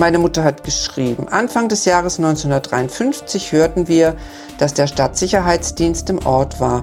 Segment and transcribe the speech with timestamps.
[0.00, 4.16] Meine Mutter hat geschrieben, Anfang des Jahres 1953 hörten wir,
[4.56, 6.80] dass der Stadtsicherheitsdienst im Ort war,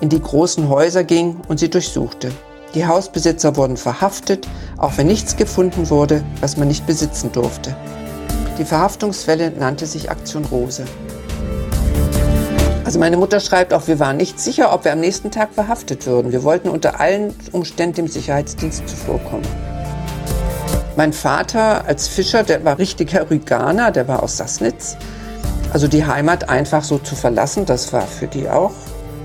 [0.00, 2.32] in die großen Häuser ging und sie durchsuchte.
[2.74, 4.48] Die Hausbesitzer wurden verhaftet,
[4.78, 7.76] auch wenn nichts gefunden wurde, was man nicht besitzen durfte.
[8.58, 10.86] Die Verhaftungswelle nannte sich Aktion Rose.
[12.84, 16.04] Also meine Mutter schreibt auch, wir waren nicht sicher, ob wir am nächsten Tag verhaftet
[16.04, 16.32] würden.
[16.32, 19.46] Wir wollten unter allen Umständen dem Sicherheitsdienst zuvorkommen.
[20.96, 24.96] Mein Vater als Fischer, der war richtiger Rüganer, der war aus Sassnitz.
[25.70, 28.72] Also die Heimat einfach so zu verlassen, das war für die auch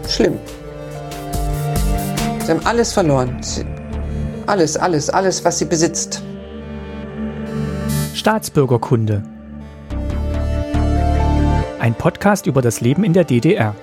[0.05, 0.37] schlimm.
[2.45, 3.39] Sie haben alles verloren.
[4.47, 6.21] Alles, alles, alles, was sie besitzt.
[8.15, 9.23] Staatsbürgerkunde.
[11.79, 13.75] Ein Podcast über das Leben in der DDR.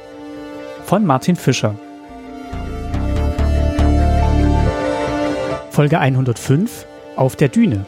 [0.85, 1.75] Von Martin Fischer.
[5.71, 6.88] Folge 105
[7.19, 7.85] auf der Düne.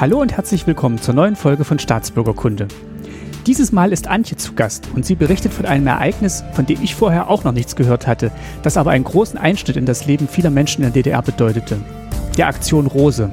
[0.00, 2.68] Hallo und herzlich willkommen zur neuen Folge von Staatsbürgerkunde.
[3.46, 6.94] Dieses Mal ist Antje zu Gast und sie berichtet von einem Ereignis, von dem ich
[6.94, 8.30] vorher auch noch nichts gehört hatte,
[8.62, 11.78] das aber einen großen Einschnitt in das Leben vieler Menschen in der DDR bedeutete.
[12.38, 13.30] Der Aktion Rose.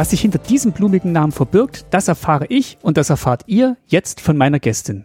[0.00, 4.22] Was sich hinter diesem blumigen Namen verbirgt, das erfahre ich und das erfahrt ihr jetzt
[4.22, 5.04] von meiner Gästin.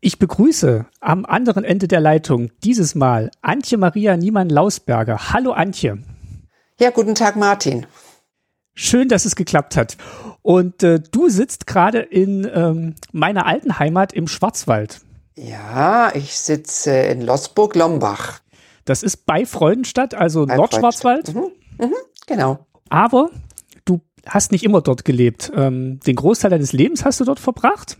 [0.00, 5.32] Ich begrüße am anderen Ende der Leitung dieses Mal Antje Maria Niemann-Lausberger.
[5.32, 5.98] Hallo Antje.
[6.78, 7.88] Ja, guten Tag Martin.
[8.74, 9.96] Schön, dass es geklappt hat.
[10.42, 15.00] Und äh, du sitzt gerade in ähm, meiner alten Heimat im Schwarzwald.
[15.34, 18.38] Ja, ich sitze in Losburg-Lombach.
[18.84, 21.34] Das ist bei Freudenstadt, also bei Nordschwarzwald.
[21.34, 21.50] Mhm.
[21.80, 21.94] Mhm.
[22.28, 22.64] Genau.
[22.88, 23.30] Aber
[23.84, 25.52] du hast nicht immer dort gelebt.
[25.54, 27.98] Ähm, den Großteil deines Lebens hast du dort verbracht.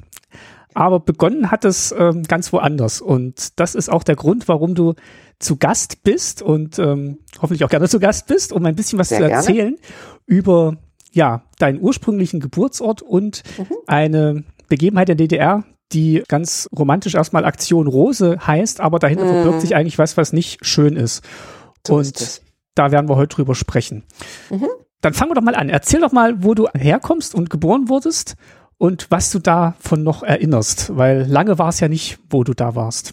[0.74, 3.00] Aber begonnen hat es ähm, ganz woanders.
[3.00, 4.94] Und das ist auch der Grund, warum du
[5.38, 9.08] zu Gast bist und ähm, hoffentlich auch gerne zu Gast bist, um ein bisschen was
[9.08, 9.78] Sehr zu erzählen gerne.
[10.26, 10.76] über
[11.12, 13.66] ja, deinen ursprünglichen Geburtsort und mhm.
[13.86, 19.30] eine Begebenheit der DDR, die ganz romantisch erstmal Aktion Rose heißt, aber dahinter mhm.
[19.30, 21.24] verbirgt sich eigentlich was, was nicht schön ist.
[21.86, 22.42] So und ist
[22.78, 24.04] da werden wir heute drüber sprechen.
[24.50, 24.68] Mhm.
[25.00, 25.68] Dann fangen wir doch mal an.
[25.68, 28.34] Erzähl doch mal, wo du herkommst und geboren wurdest
[28.78, 32.74] und was du davon noch erinnerst, weil lange war es ja nicht, wo du da
[32.74, 33.12] warst.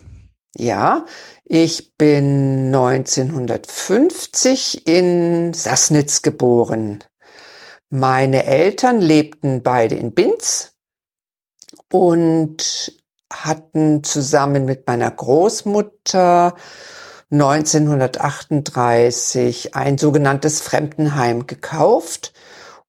[0.58, 1.06] Ja,
[1.44, 7.04] ich bin 1950 in Sassnitz geboren.
[7.90, 10.78] Meine Eltern lebten beide in Binz
[11.92, 12.94] und
[13.32, 16.56] hatten zusammen mit meiner Großmutter
[17.32, 22.34] 1938 ein sogenanntes Fremdenheim gekauft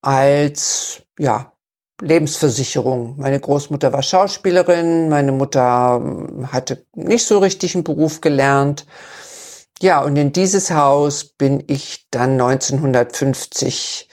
[0.03, 1.53] als ja
[2.01, 3.17] Lebensversicherung.
[3.19, 8.87] Meine Großmutter war Schauspielerin, meine Mutter ähm, hatte nicht so richtig einen Beruf gelernt.
[9.81, 14.06] Ja, und in dieses Haus bin ich dann 1950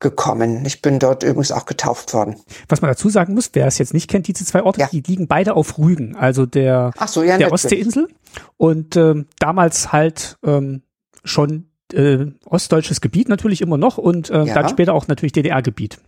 [0.00, 0.64] gekommen.
[0.64, 2.36] Ich bin dort übrigens auch getauft worden.
[2.68, 4.88] Was man dazu sagen muss, wer es jetzt nicht kennt, diese zwei Orte, ja.
[4.90, 8.08] die liegen beide auf Rügen, also der, so, ja, der Ostseeinsel.
[8.56, 10.82] Und ähm, damals halt ähm,
[11.24, 14.54] schon äh, ostdeutsches Gebiet natürlich immer noch und äh, ja.
[14.54, 15.98] dann später auch natürlich DDR-Gebiet.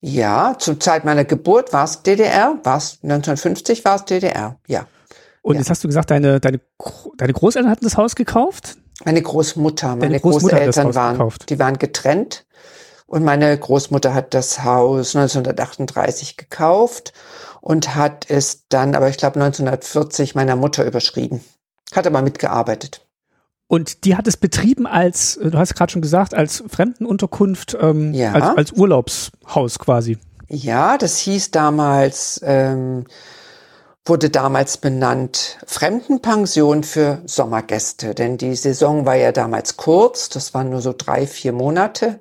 [0.00, 4.86] Ja, zur Zeit meiner Geburt war es DDR, war es 1950 war es DDR, ja.
[5.42, 5.60] Und ja.
[5.60, 6.60] jetzt hast du gesagt, deine, deine,
[7.18, 8.76] deine Großeltern hatten das Haus gekauft?
[9.04, 11.50] Meine Großmutter, meine Großmutter Großeltern waren, gekauft.
[11.50, 12.46] die waren getrennt.
[13.06, 17.12] Und meine Großmutter hat das Haus 1938 gekauft
[17.60, 21.42] und hat es dann, aber ich glaube 1940 meiner Mutter überschrieben.
[21.94, 23.06] Hat aber mitgearbeitet.
[23.68, 28.32] Und die hat es betrieben als, du hast gerade schon gesagt, als Fremdenunterkunft, ähm, ja.
[28.32, 30.18] als, als Urlaubshaus quasi.
[30.48, 33.06] Ja, das hieß damals, ähm,
[34.04, 40.68] wurde damals benannt Fremdenpension für Sommergäste, denn die Saison war ja damals kurz, das waren
[40.68, 42.20] nur so drei, vier Monate.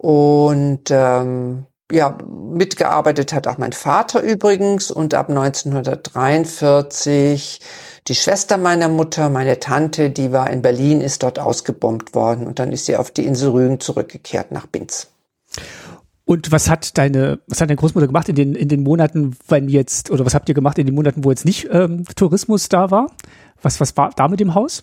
[0.00, 7.60] Und ähm, ja, mitgearbeitet hat auch mein Vater übrigens und ab 1943
[8.08, 12.58] die Schwester meiner Mutter, meine Tante, die war in Berlin, ist dort ausgebombt worden und
[12.58, 15.08] dann ist sie auf die Insel Rügen zurückgekehrt nach Binz.
[16.24, 19.68] Und was hat deine, was hat deine Großmutter gemacht in den, in den Monaten, wenn
[19.68, 22.90] jetzt, oder was habt ihr gemacht in den Monaten, wo jetzt nicht ähm, Tourismus da
[22.90, 23.10] war?
[23.60, 24.82] Was, was war da mit dem Haus?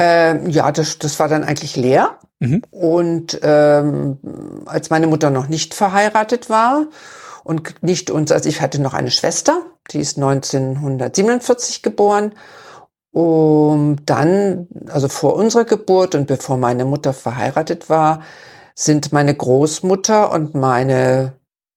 [0.00, 2.18] Ähm, ja, das, das war dann eigentlich leer.
[2.38, 2.62] Mhm.
[2.70, 4.18] Und ähm,
[4.64, 6.86] als meine Mutter noch nicht verheiratet war
[7.42, 9.60] und nicht uns, also ich hatte noch eine Schwester,
[9.90, 12.32] die ist 1947 geboren.
[13.10, 18.22] Und dann, also vor unserer Geburt und bevor meine Mutter verheiratet war,
[18.76, 21.32] sind meine Großmutter und meine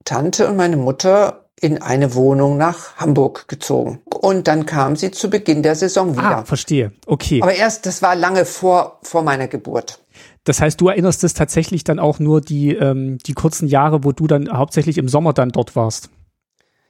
[0.06, 4.02] Tante und meine Mutter in eine Wohnung nach Hamburg gezogen.
[4.06, 6.40] Und dann kam sie zu Beginn der Saison wieder.
[6.40, 6.92] Ah, verstehe.
[7.06, 7.40] Okay.
[7.42, 10.00] Aber erst, das war lange vor, vor meiner Geburt.
[10.44, 14.12] Das heißt, du erinnerst es tatsächlich dann auch nur die, ähm, die kurzen Jahre, wo
[14.12, 16.10] du dann hauptsächlich im Sommer dann dort warst.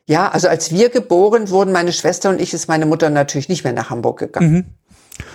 [0.07, 3.65] Ja, also als wir geboren wurden, meine Schwester und ich, ist meine Mutter natürlich nicht
[3.65, 4.53] mehr nach Hamburg gegangen.
[4.53, 4.65] Mhm.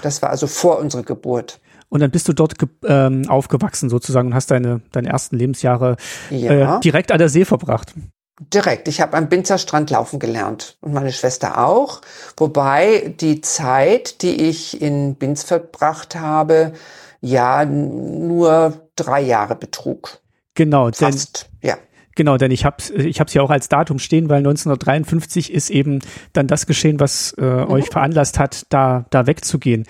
[0.02, 1.60] Das war also vor unserer Geburt.
[1.88, 2.54] Und dann bist du dort
[2.84, 5.96] ähm, aufgewachsen sozusagen und hast deine, deine ersten Lebensjahre
[6.30, 6.78] ja.
[6.78, 7.94] äh, direkt an der See verbracht.
[8.38, 8.86] Direkt.
[8.88, 12.02] Ich habe am Binzerstrand laufen gelernt und meine Schwester auch.
[12.36, 16.74] Wobei die Zeit, die ich in Binz verbracht habe,
[17.22, 20.20] ja nur drei Jahre betrug.
[20.54, 20.90] Genau.
[20.92, 21.76] Fast, denn, ja.
[22.14, 26.00] Genau, denn ich habe ich hab's ja auch als Datum stehen, weil 1953 ist eben
[26.32, 27.70] dann das geschehen, was äh, mhm.
[27.70, 29.86] euch veranlasst hat, da, da wegzugehen.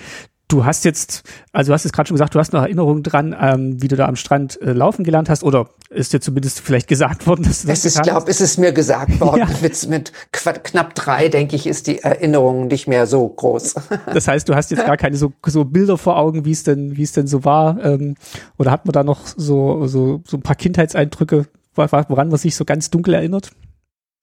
[0.49, 3.35] Du hast jetzt, also du hast es gerade schon gesagt, du hast noch Erinnerungen dran,
[3.39, 6.87] ähm, wie du da am Strand äh, laufen gelernt hast, oder ist dir zumindest vielleicht
[6.87, 9.41] gesagt worden, dass du das es ist, glaube, ist es mir gesagt worden.
[9.41, 9.49] Ja.
[9.61, 13.75] Mit, mit knapp drei, denke ich, ist die Erinnerung nicht mehr so groß.
[14.13, 16.97] Das heißt, du hast jetzt gar keine so, so Bilder vor Augen, wie es denn,
[16.97, 18.15] wie es denn so war, ähm,
[18.57, 22.65] oder hat man da noch so, so, so ein paar Kindheitseindrücke, woran man sich so
[22.65, 23.51] ganz dunkel erinnert?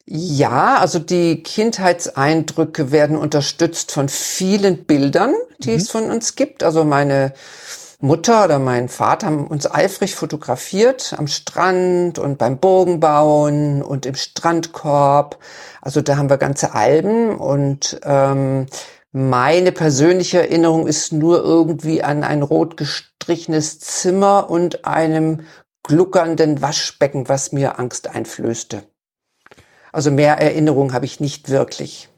[0.06, 5.78] Ja, also die Kindheitseindrücke werden unterstützt von vielen Bildern, die mhm.
[5.78, 6.64] es von uns gibt.
[6.64, 7.34] Also meine
[8.02, 14.16] Mutter oder mein Vater haben uns eifrig fotografiert am Strand und beim Bogenbauen und im
[14.16, 15.40] Strandkorb.
[15.82, 18.66] Also da haben wir ganze Alben und ähm,
[19.14, 25.46] meine persönliche Erinnerung ist nur irgendwie an ein rot gestrichenes Zimmer und einem
[25.84, 28.84] gluckernden Waschbecken, was mir Angst einflößte.
[29.94, 32.10] Also mehr Erinnerung habe ich nicht wirklich.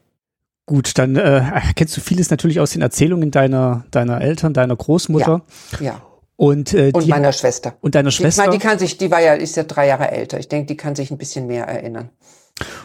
[0.64, 1.42] Gut, dann äh,
[1.76, 5.42] kennst du vieles natürlich aus den Erzählungen deiner, deiner Eltern, deiner Großmutter.
[5.78, 5.80] Ja.
[5.80, 6.02] ja.
[6.34, 7.74] Und, äh, und die, meiner Schwester.
[7.80, 8.42] Und deiner Schwester.
[8.42, 10.38] Ich meine, die kann sich, die war ja, ist ja drei Jahre älter.
[10.38, 12.10] Ich denke, die kann sich ein bisschen mehr erinnern.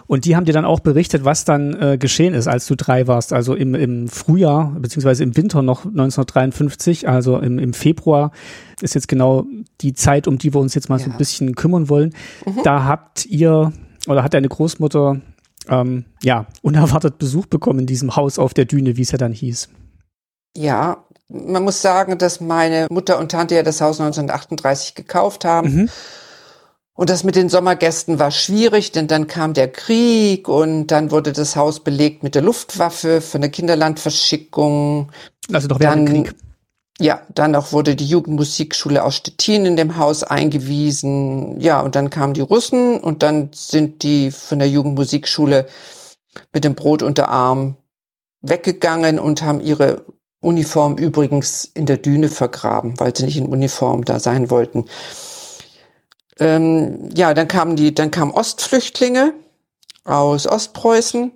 [0.05, 3.07] Und die haben dir dann auch berichtet, was dann äh, geschehen ist, als du drei
[3.07, 3.31] warst.
[3.31, 8.31] Also im, im Frühjahr, beziehungsweise im Winter noch 1953, also im, im Februar
[8.81, 9.45] ist jetzt genau
[9.79, 11.05] die Zeit, um die wir uns jetzt mal ja.
[11.05, 12.13] so ein bisschen kümmern wollen.
[12.45, 12.59] Mhm.
[12.63, 13.71] Da habt ihr
[14.07, 15.21] oder hat deine Großmutter
[15.69, 19.33] ähm, ja unerwartet Besuch bekommen in diesem Haus auf der Düne, wie es ja dann
[19.33, 19.69] hieß.
[20.56, 25.75] Ja, man muss sagen, dass meine Mutter und Tante ja das Haus 1938 gekauft haben.
[25.75, 25.89] Mhm.
[26.94, 31.31] Und das mit den Sommergästen war schwierig, denn dann kam der Krieg und dann wurde
[31.31, 35.12] das Haus belegt mit der Luftwaffe von der Kinderlandverschickung.
[35.51, 36.36] Also doch während dem Krieg.
[37.01, 41.59] Ja, dann auch wurde die Jugendmusikschule aus Stettin in dem Haus eingewiesen.
[41.59, 45.65] Ja, und dann kamen die Russen und dann sind die von der Jugendmusikschule
[46.53, 47.75] mit dem Brot unter Arm
[48.42, 50.06] weggegangen und haben ihre
[50.42, 54.86] Uniform übrigens in der Düne vergraben, weil sie nicht in Uniform da sein wollten.
[56.39, 59.33] Ähm, ja, dann kamen die, dann kamen Ostflüchtlinge
[60.03, 61.31] aus Ostpreußen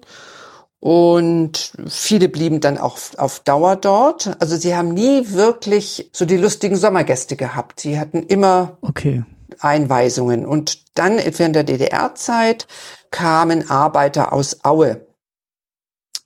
[0.85, 4.39] und viele blieben dann auch auf Dauer dort.
[4.39, 7.79] Also sie haben nie wirklich so die lustigen Sommergäste gehabt.
[7.79, 9.23] Sie hatten immer okay.
[9.59, 10.45] Einweisungen.
[10.45, 12.67] Und dann während der DDR-Zeit
[13.09, 15.07] kamen Arbeiter aus Aue,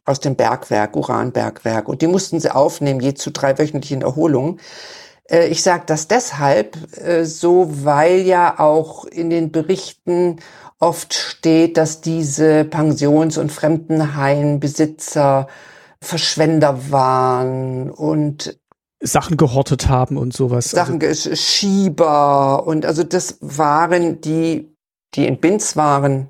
[0.03, 1.87] aus dem Bergwerk, Uranbergwerk.
[1.87, 4.59] Und die mussten sie aufnehmen, je zu drei wöchentlichen Erholungen.
[5.29, 10.41] Äh, ich sage das deshalb äh, so, weil ja auch in den Berichten
[10.79, 15.47] oft steht, dass diese Pensions- und Fremdenheimbesitzer
[16.01, 18.57] Verschwender waren und
[19.01, 20.71] Sachen gehortet haben und sowas.
[20.71, 21.35] Sachen, also.
[21.35, 24.75] Schieber und also das waren die,
[25.15, 26.29] die in Binz waren,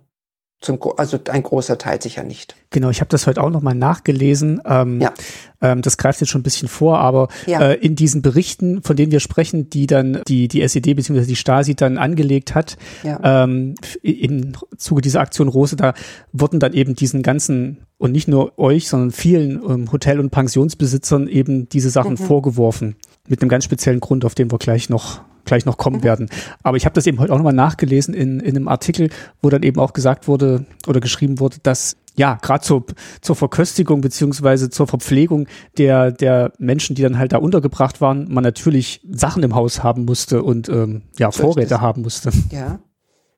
[0.62, 2.56] zum, also ein großer Teil sicher nicht.
[2.70, 4.62] Genau, ich habe das heute auch nochmal nachgelesen.
[4.66, 5.14] Ähm, ja.
[5.62, 7.62] ähm, das greift jetzt schon ein bisschen vor, aber ja.
[7.62, 11.26] äh, in diesen Berichten, von denen wir sprechen, die dann die, die SED bzw.
[11.26, 13.46] die Stasi dann angelegt hat, ja.
[13.46, 15.94] ähm, im Zuge dieser Aktion Rose, da
[16.34, 21.28] wurden dann eben diesen ganzen und nicht nur euch, sondern vielen ähm, Hotel- und Pensionsbesitzern
[21.28, 22.18] eben diese Sachen mhm.
[22.18, 22.96] vorgeworfen.
[23.28, 26.04] Mit einem ganz speziellen Grund, auf den wir gleich noch gleich noch kommen mhm.
[26.04, 26.30] werden.
[26.64, 29.10] Aber ich habe das eben heute auch nochmal nachgelesen in, in einem Artikel,
[29.42, 32.86] wo dann eben auch gesagt wurde oder geschrieben wurde, dass ja, gerade zur,
[33.22, 38.44] zur Verköstigung beziehungsweise zur Verpflegung der, der Menschen, die dann halt da untergebracht waren, man
[38.44, 42.32] natürlich Sachen im Haus haben musste und ähm, ja, so Vorräte haben musste.
[42.52, 42.80] Ja.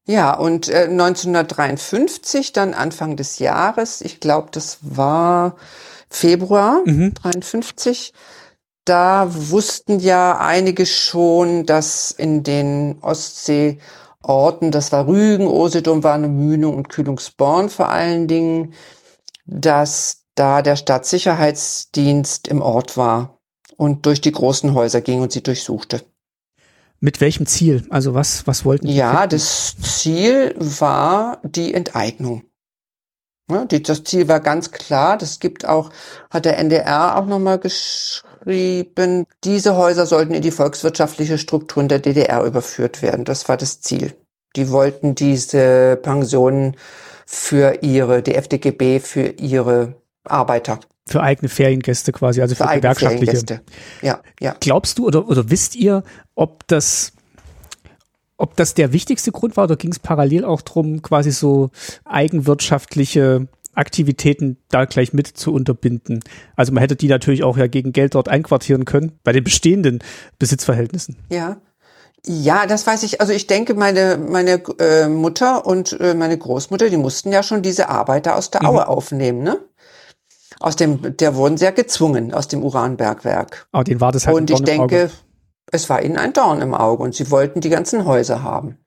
[0.08, 5.56] Ja, und äh, 1953, dann Anfang des Jahres, ich glaube, das war
[6.10, 7.14] Februar mhm.
[7.14, 8.14] 53,
[8.86, 16.90] da wussten ja einige schon, dass in den Ostseeorten, das war Rügen, Usedom, Warnemühne und
[16.90, 18.74] Kühlungsborn vor allen Dingen,
[19.46, 23.40] dass da der Staatssicherheitsdienst im Ort war
[23.78, 26.04] und durch die großen Häuser ging und sie durchsuchte.
[27.00, 27.86] Mit welchem Ziel?
[27.90, 28.96] Also was, was wollten die?
[28.96, 29.30] Ja, finden?
[29.30, 32.44] das Ziel war die Enteignung.
[33.50, 35.18] Ja, die, das Ziel war ganz klar.
[35.18, 35.90] Das gibt auch,
[36.30, 42.44] hat der NDR auch nochmal geschrieben, diese Häuser sollten in die volkswirtschaftliche Strukturen der DDR
[42.44, 43.26] überführt werden.
[43.26, 44.14] Das war das Ziel.
[44.56, 46.76] Die wollten diese Pensionen
[47.26, 50.80] für ihre, die FDGB für ihre Arbeiter.
[51.08, 53.62] Für eigene Feriengäste quasi, also für, für gewerkschaftliche.
[54.02, 54.56] Ja, ja.
[54.60, 56.04] Glaubst du oder, oder wisst ihr,
[56.36, 57.14] ob das
[58.38, 61.70] ob das der wichtigste Grund war oder ging es parallel auch darum, quasi so
[62.06, 66.22] eigenwirtschaftliche Aktivitäten da gleich mit zu unterbinden.
[66.56, 70.00] Also man hätte die natürlich auch ja gegen Geld dort einquartieren können, bei den bestehenden
[70.40, 71.18] Besitzverhältnissen.
[71.30, 71.58] Ja.
[72.26, 73.20] Ja, das weiß ich.
[73.20, 77.64] Also ich denke, meine, meine äh, Mutter und äh, meine Großmutter, die mussten ja schon
[77.64, 78.88] diese Arbeiter aus der Aue mhm.
[78.88, 79.58] aufnehmen, ne?
[80.60, 83.66] Aus dem, der wurden sehr gezwungen aus dem Uranbergwerk.
[83.72, 85.10] Aber den war das halt Und ich denke,
[85.72, 88.78] es war ihnen ein Dorn im Auge und sie wollten die ganzen Häuser haben.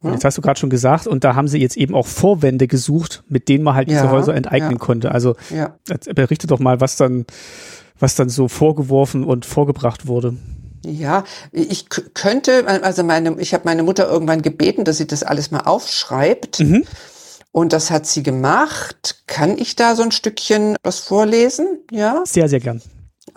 [0.00, 0.12] Hm?
[0.12, 3.24] Jetzt hast du gerade schon gesagt, und da haben sie jetzt eben auch Vorwände gesucht,
[3.28, 4.78] mit denen man halt diese ja, Häuser enteignen ja.
[4.78, 5.10] konnte.
[5.12, 5.74] Also ja.
[6.14, 7.26] berichte doch mal, was dann,
[7.98, 10.36] was dann so vorgeworfen und vorgebracht wurde.
[10.86, 15.50] Ja, ich könnte, also meine, ich habe meine Mutter irgendwann gebeten, dass sie das alles
[15.50, 16.60] mal aufschreibt.
[16.60, 16.84] Mhm.
[17.50, 19.22] Und das hat sie gemacht.
[19.26, 21.80] Kann ich da so ein Stückchen was vorlesen?
[21.90, 22.22] Ja.
[22.24, 22.80] Sehr, sehr gern.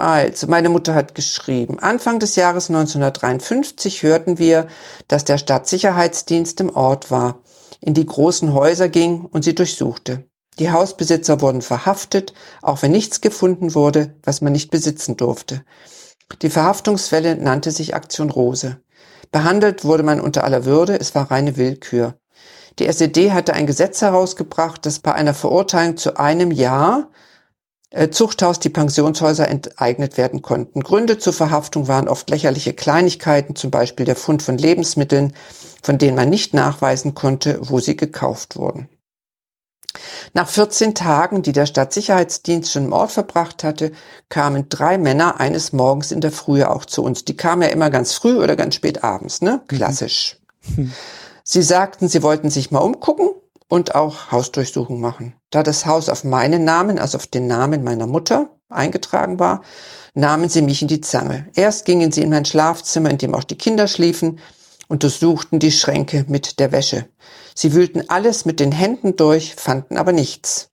[0.01, 4.65] Also, meine Mutter hat geschrieben, Anfang des Jahres 1953 hörten wir,
[5.07, 7.43] dass der Stadtsicherheitsdienst im Ort war,
[7.81, 10.25] in die großen Häuser ging und sie durchsuchte.
[10.57, 15.63] Die Hausbesitzer wurden verhaftet, auch wenn nichts gefunden wurde, was man nicht besitzen durfte.
[16.41, 18.81] Die Verhaftungswelle nannte sich Aktion Rose.
[19.31, 22.15] Behandelt wurde man unter aller Würde, es war reine Willkür.
[22.79, 27.11] Die SED hatte ein Gesetz herausgebracht, das bei einer Verurteilung zu einem Jahr
[28.11, 30.81] Zuchthaus die Pensionshäuser enteignet werden konnten.
[30.81, 35.33] Gründe zur Verhaftung waren oft lächerliche Kleinigkeiten, zum Beispiel der Fund von Lebensmitteln,
[35.83, 38.87] von denen man nicht nachweisen konnte, wo sie gekauft wurden.
[40.33, 43.91] Nach 14 Tagen, die der Stadtsicherheitsdienst schon im Ort verbracht hatte,
[44.29, 47.25] kamen drei Männer eines Morgens in der Frühe auch zu uns.
[47.25, 49.61] Die kamen ja immer ganz früh oder ganz spät abends, ne?
[49.67, 50.37] Klassisch.
[50.77, 50.93] Mhm.
[51.43, 53.31] Sie sagten, sie wollten sich mal umgucken
[53.71, 55.33] und auch Hausdurchsuchung machen.
[55.49, 59.61] Da das Haus auf meinen Namen, also auf den Namen meiner Mutter eingetragen war,
[60.13, 61.47] nahmen sie mich in die Zange.
[61.55, 64.39] Erst gingen sie in mein Schlafzimmer, in dem auch die Kinder schliefen,
[64.89, 67.05] und durchsuchten die Schränke mit der Wäsche.
[67.55, 70.71] Sie wühlten alles mit den Händen durch, fanden aber nichts.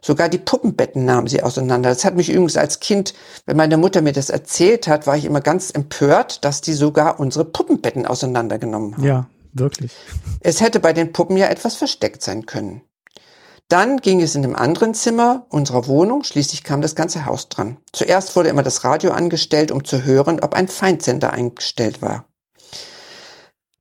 [0.00, 1.88] Sogar die Puppenbetten nahmen sie auseinander.
[1.88, 3.12] Das hat mich übrigens als Kind,
[3.44, 7.18] wenn meine Mutter mir das erzählt hat, war ich immer ganz empört, dass die sogar
[7.18, 9.04] unsere Puppenbetten auseinandergenommen haben.
[9.04, 9.26] Ja,
[9.58, 9.92] Wirklich.
[10.40, 12.82] Es hätte bei den Puppen ja etwas versteckt sein können.
[13.68, 17.78] Dann ging es in dem anderen Zimmer unserer Wohnung, schließlich kam das ganze Haus dran.
[17.92, 22.26] Zuerst wurde immer das Radio angestellt, um zu hören, ob ein Feindsender eingestellt war.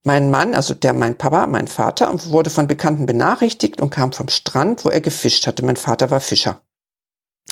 [0.03, 4.29] Mein Mann, also der mein Papa, mein Vater, wurde von Bekannten benachrichtigt und kam vom
[4.29, 5.65] Strand, wo er gefischt hatte.
[5.65, 6.61] Mein Vater war Fischer.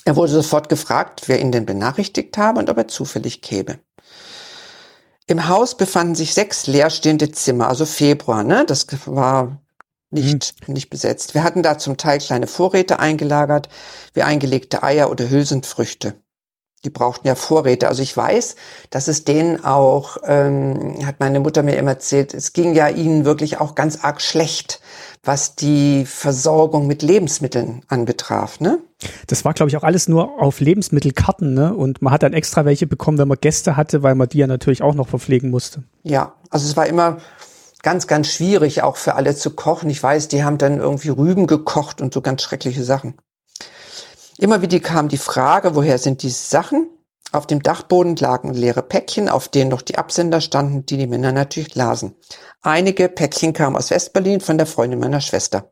[0.06, 3.80] Er wurde sofort gefragt, wer ihn denn benachrichtigt habe und ob er zufällig käme.
[5.28, 8.66] Im Haus befanden sich sechs leerstehende Zimmer, also Februar, ne?
[8.66, 9.62] Das war
[10.10, 10.74] nicht, mhm.
[10.74, 11.34] nicht besetzt.
[11.34, 13.70] Wir hatten da zum Teil kleine Vorräte eingelagert,
[14.14, 16.16] wie eingelegte Eier oder Hülsenfrüchte.
[16.86, 17.88] Die brauchten ja Vorräte.
[17.88, 18.56] Also ich weiß,
[18.90, 23.26] dass es denen auch, ähm, hat meine Mutter mir immer erzählt, es ging ja ihnen
[23.26, 24.82] wirklich auch ganz arg schlecht,
[25.24, 28.60] was die Versorgung mit Lebensmitteln anbetraf.
[28.60, 28.80] Ne?
[29.28, 31.74] Das war, glaube ich, auch alles nur auf Lebensmittelkarten, ne?
[31.74, 34.48] Und man hat dann extra welche bekommen, wenn man Gäste hatte, weil man die ja
[34.48, 35.84] natürlich auch noch verpflegen musste.
[36.04, 37.18] Ja, also es war immer
[37.82, 39.90] ganz, ganz schwierig, auch für alle zu kochen.
[39.90, 43.16] Ich weiß, die haben dann irgendwie Rüben gekocht und so ganz schreckliche Sachen.
[44.38, 46.90] Immer wieder kam die Frage, woher sind diese Sachen?
[47.32, 51.32] Auf dem Dachboden lagen leere Päckchen, auf denen noch die Absender standen, die die Männer
[51.32, 52.16] natürlich lasen.
[52.62, 55.72] Einige Päckchen kamen aus Westberlin von der Freundin meiner Schwester.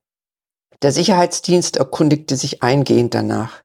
[0.81, 3.61] Der Sicherheitsdienst erkundigte sich eingehend danach.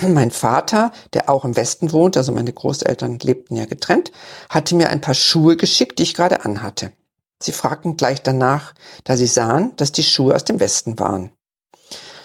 [0.00, 4.12] Mein Vater, der auch im Westen wohnt, also meine Großeltern lebten ja getrennt,
[4.50, 6.92] hatte mir ein paar Schuhe geschickt, die ich gerade anhatte.
[7.40, 11.30] Sie fragten gleich danach, da sie sahen, dass die Schuhe aus dem Westen waren.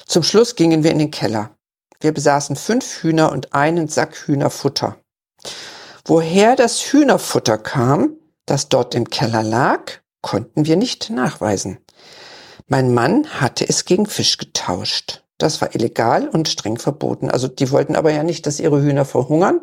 [0.06, 1.52] Zum Schluss gingen wir in den Keller.
[2.02, 4.98] Wir besaßen fünf Hühner und einen Sack Hühnerfutter.
[6.06, 8.14] Woher das Hühnerfutter kam,
[8.46, 11.80] das dort im Keller lag, konnten wir nicht nachweisen.
[12.68, 15.24] Mein Mann hatte es gegen Fisch getauscht.
[15.38, 17.30] Das war illegal und streng verboten.
[17.30, 19.62] Also die wollten aber ja nicht, dass ihre Hühner verhungern.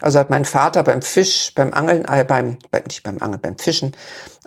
[0.00, 3.92] Also hat mein Vater beim Fisch, beim Angeln, äh, beim, nicht beim Angeln, beim Fischen,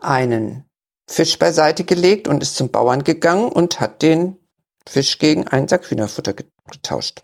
[0.01, 0.65] einen
[1.07, 4.37] Fisch beiseite gelegt und ist zum Bauern gegangen und hat den
[4.87, 7.23] Fisch gegen einen Sack Hühnerfutter getauscht.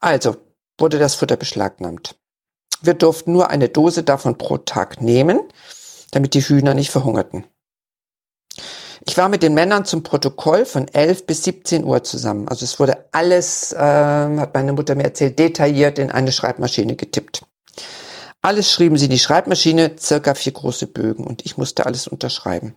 [0.00, 0.36] Also
[0.78, 2.16] wurde das Futter beschlagnahmt.
[2.80, 5.40] Wir durften nur eine Dose davon pro Tag nehmen,
[6.12, 7.44] damit die Hühner nicht verhungerten.
[9.06, 12.48] Ich war mit den Männern zum Protokoll von 11 bis 17 Uhr zusammen.
[12.48, 17.42] Also es wurde alles, äh, hat meine Mutter mir erzählt, detailliert in eine Schreibmaschine getippt.
[18.42, 22.74] Alles schrieben sie in die Schreibmaschine, circa vier große Bögen und ich musste alles unterschreiben.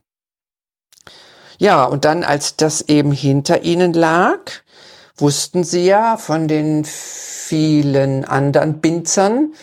[1.61, 4.39] Ja, und dann, als das eben hinter ihnen lag,
[5.15, 9.53] wussten sie ja von den vielen anderen Binzern,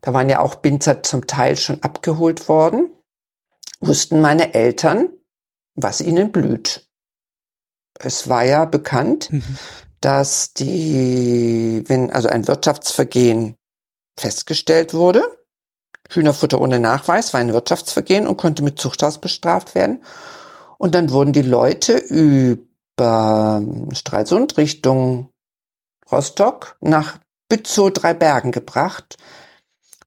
[0.00, 2.90] da waren ja auch Binzer zum Teil schon abgeholt worden,
[3.80, 5.10] wussten meine Eltern,
[5.74, 6.88] was ihnen blüht.
[7.98, 9.58] Es war ja bekannt, mhm.
[10.00, 13.56] dass die, wenn also ein Wirtschaftsvergehen
[14.18, 15.22] festgestellt wurde,
[16.08, 20.02] Hühnerfutter ohne Nachweis war ein Wirtschaftsvergehen und konnte mit Zuchthaus bestraft werden.
[20.82, 23.62] Und dann wurden die Leute über
[23.92, 25.28] Stralsund Richtung
[26.10, 29.16] Rostock nach Bützow drei Bergen gebracht.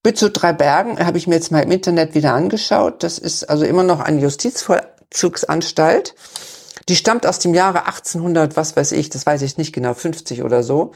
[0.03, 3.03] Bützow drei Bergen habe ich mir jetzt mal im Internet wieder angeschaut.
[3.03, 6.13] Das ist also immer noch eine Justizvollzugsanstalt.
[6.89, 10.43] Die stammt aus dem Jahre 1800, was weiß ich, das weiß ich nicht genau, 50
[10.43, 10.91] oder so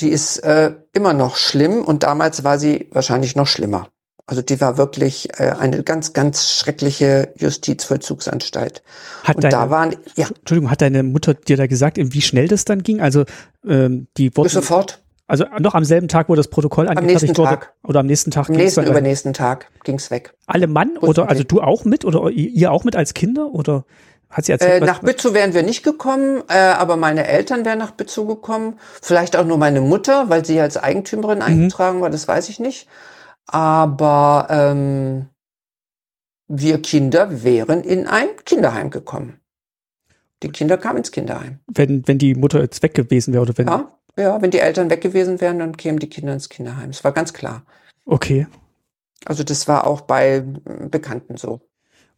[0.00, 3.88] die ist äh, immer noch schlimm und damals war sie wahrscheinlich noch schlimmer.
[4.28, 8.82] Also die war wirklich äh, eine ganz, ganz schreckliche Justizvollzugsanstalt.
[9.22, 10.26] Hat und deine, da waren, ja.
[10.26, 13.00] Entschuldigung, hat deine Mutter dir da gesagt, wie schnell das dann ging?
[13.00, 13.24] Also
[13.64, 15.00] ähm, die wurden, sofort.
[15.28, 17.50] Also noch am selben Tag, wo das Protokoll angefertigt wurde?
[17.50, 17.72] Tag.
[17.84, 18.48] Oder am nächsten Tag?
[18.48, 20.34] Am nächsten, dann, übernächsten Tag ging's weg.
[20.46, 20.98] Alle Mann?
[20.98, 22.04] Oder also du auch mit?
[22.04, 23.50] Oder ihr auch mit als Kinder?
[23.52, 23.84] Oder?
[24.28, 27.78] Hat sie erzählt, äh, nach Bützow wären wir nicht gekommen, äh, aber meine Eltern wären
[27.78, 28.78] nach Bützow gekommen.
[29.00, 31.44] Vielleicht auch nur meine Mutter, weil sie als Eigentümerin mhm.
[31.44, 32.88] eingetragen war, das weiß ich nicht.
[33.46, 35.28] Aber ähm,
[36.48, 39.40] wir Kinder wären in ein Kinderheim gekommen.
[40.42, 41.60] Die Kinder kamen ins Kinderheim.
[41.66, 43.66] Wenn, wenn die Mutter jetzt weg gewesen wäre oder wenn.
[43.66, 46.90] Ja, ja, wenn die Eltern weg gewesen wären, dann kämen die Kinder ins Kinderheim.
[46.90, 47.64] Das war ganz klar.
[48.04, 48.46] Okay.
[49.24, 50.44] Also das war auch bei
[50.90, 51.60] Bekannten so.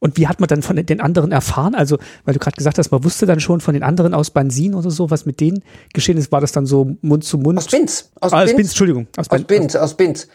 [0.00, 1.74] Und wie hat man dann von den anderen erfahren?
[1.74, 4.74] Also, weil du gerade gesagt hast, man wusste dann schon von den anderen aus Bansin
[4.74, 6.30] oder so, was mit denen geschehen ist.
[6.30, 7.58] War das dann so Mund zu Mund?
[7.58, 8.12] Aus Binz.
[8.20, 9.08] Aus, ah, aus Binz, Entschuldigung.
[9.16, 10.28] Aus, aus Binz, aus Binz.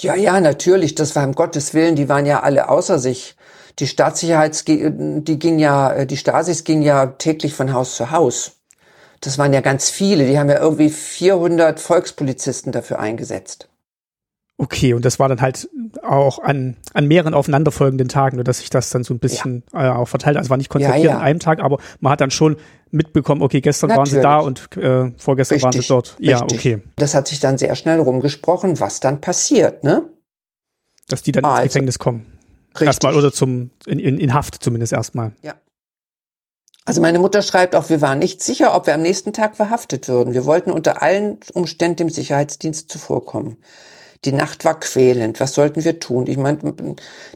[0.00, 0.94] Ja, ja, natürlich.
[0.94, 1.96] Das war um Gottes Willen.
[1.96, 3.36] Die waren ja alle außer sich.
[3.78, 8.52] Die Staatssicherheits, die ging ja, die Stasis ging ja täglich von Haus zu Haus.
[9.20, 10.26] Das waren ja ganz viele.
[10.26, 13.68] Die haben ja irgendwie 400 Volkspolizisten dafür eingesetzt.
[14.56, 15.68] Okay, und das war dann halt
[16.02, 19.94] auch an, an mehreren aufeinanderfolgenden Tagen, nur dass sich das dann so ein bisschen ja.
[19.94, 20.36] äh, auch verteilt.
[20.36, 21.16] Also war nicht konzentriert ja, ja.
[21.18, 22.56] an einem Tag, aber man hat dann schon
[22.90, 24.14] mitbekommen, okay, gestern Natürlich.
[24.14, 25.62] waren sie da und äh, vorgestern Richtig.
[25.62, 26.16] waren sie dort.
[26.18, 26.58] Ja, Richtig.
[26.58, 26.82] okay.
[26.96, 30.08] Das hat sich dann sehr schnell rumgesprochen, was dann passiert, ne?
[31.08, 31.62] Dass die dann also.
[31.62, 32.26] ins Gefängnis kommen.
[32.70, 32.86] Richtig.
[32.86, 35.32] Erstmal oder zum in, in, in Haft zumindest erstmal.
[35.42, 35.54] Ja.
[36.84, 40.08] Also meine Mutter schreibt auch, wir waren nicht sicher, ob wir am nächsten Tag verhaftet
[40.08, 40.32] würden.
[40.32, 43.58] Wir wollten unter allen Umständen dem Sicherheitsdienst zuvorkommen.
[44.24, 45.38] Die Nacht war quälend.
[45.38, 46.26] Was sollten wir tun?
[46.26, 46.74] Ich meine,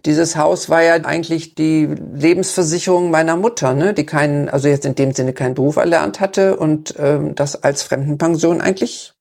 [0.05, 3.95] dieses Haus war ja eigentlich die Lebensversicherung meiner Mutter, ne?
[3.95, 7.83] die keinen, also jetzt in dem Sinne keinen Beruf erlernt hatte und ähm, das als
[7.83, 9.15] Fremdenpension eigentlich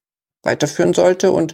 [0.43, 1.31] weiterführen sollte.
[1.31, 1.53] Und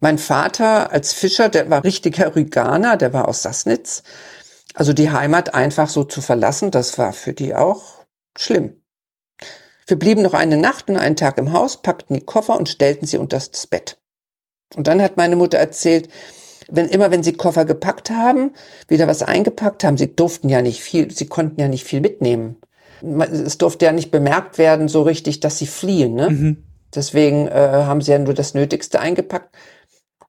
[0.00, 4.04] mein Vater als Fischer, der war richtiger Rüganer, der war aus Sassnitz.
[4.74, 8.04] Also die Heimat einfach so zu verlassen, das war für die auch
[8.38, 8.80] schlimm.
[9.88, 13.06] Wir blieben noch eine Nacht und einen Tag im Haus, packten die Koffer und stellten
[13.06, 13.97] sie unter das Bett.
[14.76, 16.08] Und dann hat meine Mutter erzählt,
[16.70, 18.52] wenn immer, wenn sie Koffer gepackt haben,
[18.86, 22.56] wieder was eingepackt haben, sie durften ja nicht viel, sie konnten ja nicht viel mitnehmen.
[23.00, 26.14] Es durfte ja nicht bemerkt werden, so richtig, dass sie fliehen.
[26.14, 26.30] Ne?
[26.30, 26.64] Mhm.
[26.94, 29.54] Deswegen äh, haben sie ja nur das Nötigste eingepackt.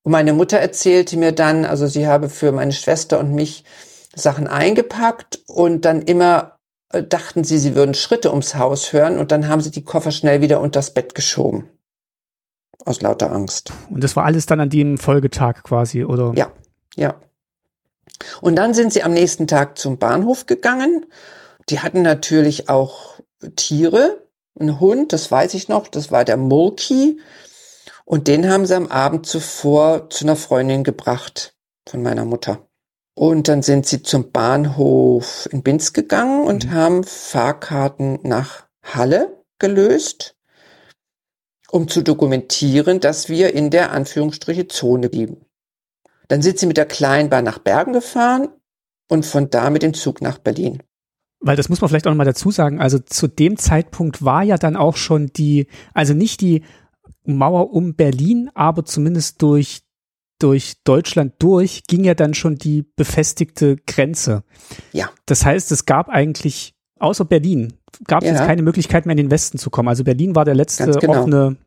[0.04, 3.66] Und meine Mutter erzählte mir dann, also sie habe für meine Schwester und mich
[4.16, 6.60] Sachen eingepackt und dann immer
[6.92, 10.12] äh, dachten sie, sie würden Schritte ums Haus hören und dann haben sie die Koffer
[10.12, 11.70] schnell wieder unters Bett geschoben.
[12.86, 13.74] Aus lauter Angst.
[13.90, 16.32] Und das war alles dann an dem Folgetag quasi, oder?
[16.36, 16.52] Ja,
[16.96, 17.16] ja.
[18.42, 21.06] Und dann sind sie am nächsten Tag zum Bahnhof gegangen.
[21.70, 23.20] Die hatten natürlich auch
[23.56, 24.28] Tiere,
[24.60, 27.20] einen Hund, das weiß ich noch, das war der Mulki.
[28.06, 31.56] Und den haben sie am Abend zuvor zu einer Freundin gebracht
[31.88, 32.68] von meiner Mutter.
[33.14, 36.72] Und dann sind sie zum Bahnhof in Binz gegangen und mhm.
[36.72, 40.36] haben Fahrkarten nach Halle gelöst
[41.72, 45.46] um zu dokumentieren, dass wir in der Anführungsstriche Zone blieben.
[46.28, 48.50] Dann sind sie mit der Kleinbahn nach Bergen gefahren
[49.08, 50.84] und von da mit dem Zug nach Berlin.
[51.40, 52.80] Weil das muss man vielleicht auch nochmal dazu sagen.
[52.82, 56.64] Also zu dem Zeitpunkt war ja dann auch schon die, also nicht die
[57.24, 59.82] Mauer um Berlin, aber zumindest durch,
[60.40, 64.44] durch Deutschland durch ging ja dann schon die befestigte Grenze.
[64.92, 65.10] Ja.
[65.26, 67.74] Das heißt, es gab eigentlich außer Berlin
[68.06, 68.46] gab es ja.
[68.46, 69.90] keine Möglichkeit mehr in den Westen zu kommen.
[69.90, 71.20] Also Berlin war der letzte genau.
[71.20, 71.58] offene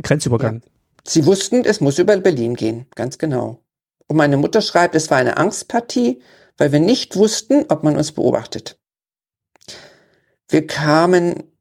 [0.00, 0.62] Grenzübergang.
[0.64, 0.70] Ja.
[1.04, 3.60] Sie wussten, es muss über Berlin gehen, ganz genau.
[4.06, 6.20] Und meine Mutter schreibt, es war eine Angstpartie,
[6.58, 8.78] weil wir nicht wussten, ob man uns beobachtet.
[10.48, 11.51] wir kamen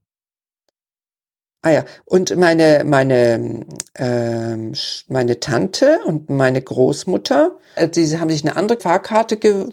[1.64, 4.74] Ah ja, und meine, meine, ähm,
[5.08, 9.68] meine Tante und meine Großmutter, äh, die haben sich eine andere Fahrkarte ge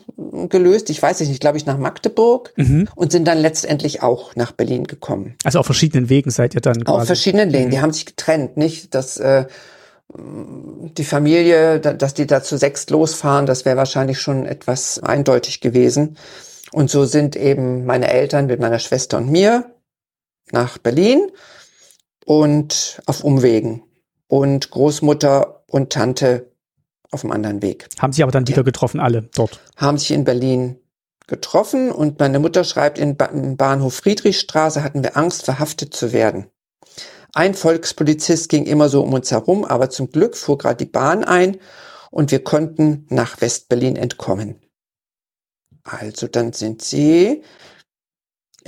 [0.51, 2.89] gelöst, ich weiß nicht, glaube ich, nach Magdeburg mhm.
[2.95, 5.35] und sind dann letztendlich auch nach Berlin gekommen.
[5.45, 7.01] Also auf verschiedenen Wegen seid ihr dann quasi.
[7.01, 7.71] Auf verschiedenen Wegen, mhm.
[7.71, 9.47] die haben sich getrennt, nicht, dass äh,
[10.15, 16.17] die Familie, dass die da zu sechs losfahren, das wäre wahrscheinlich schon etwas eindeutig gewesen.
[16.73, 19.71] Und so sind eben meine Eltern mit meiner Schwester und mir
[20.53, 21.31] nach Berlin
[22.29, 23.83] und auf Umwegen.
[24.27, 26.53] Und Großmutter und Tante
[27.11, 27.89] auf dem anderen Weg.
[27.99, 28.63] Haben Sie aber dann wieder ja.
[28.65, 29.61] getroffen, alle dort?
[29.77, 30.77] Haben sich in Berlin
[31.27, 36.49] getroffen und meine Mutter schreibt, in Bahnhof Friedrichstraße hatten wir Angst, verhaftet zu werden.
[37.33, 41.25] Ein Volkspolizist ging immer so um uns herum, aber zum Glück fuhr gerade die Bahn
[41.25, 41.57] ein
[42.11, 44.61] und wir konnten nach Westberlin entkommen.
[45.83, 47.43] Also dann sind sie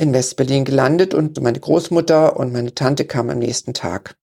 [0.00, 4.16] in Westberlin gelandet und meine Großmutter und meine Tante kamen am nächsten Tag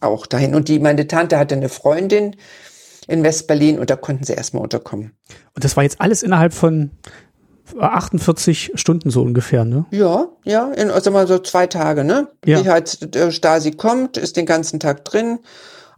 [0.00, 0.54] auch dahin.
[0.54, 2.36] Und die, meine Tante hatte eine Freundin
[3.06, 5.12] in Westberlin und da konnten sie erstmal unterkommen.
[5.54, 6.92] Und das war jetzt alles innerhalb von
[7.78, 9.84] 48 Stunden so ungefähr, ne?
[9.90, 12.28] Ja, ja, in, also mal so zwei Tage, ne?
[12.46, 12.64] Ja.
[12.64, 12.98] Wie halt
[13.30, 15.40] Stasi kommt, ist den ganzen Tag drin,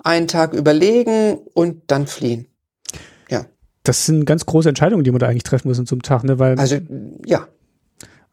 [0.03, 2.49] einen Tag überlegen und dann fliehen.
[3.31, 3.45] Ja.
[3.85, 6.25] Das sind ganz große Entscheidungen, die man da eigentlich treffen muss in so einem Tag,
[6.25, 6.41] ne?
[6.41, 6.79] Weil also,
[7.25, 7.47] ja.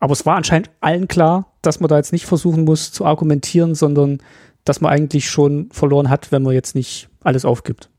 [0.06, 3.74] Aber es war anscheinend allen klar, dass man da jetzt nicht versuchen muss zu argumentieren,
[3.74, 4.22] sondern
[4.64, 7.90] dass man eigentlich schon verloren hat, wenn man jetzt nicht alles aufgibt.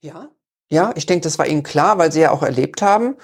[0.00, 0.28] Ja,
[0.68, 3.14] ja, ich denke, das war ihnen klar, weil sie ja auch erlebt haben,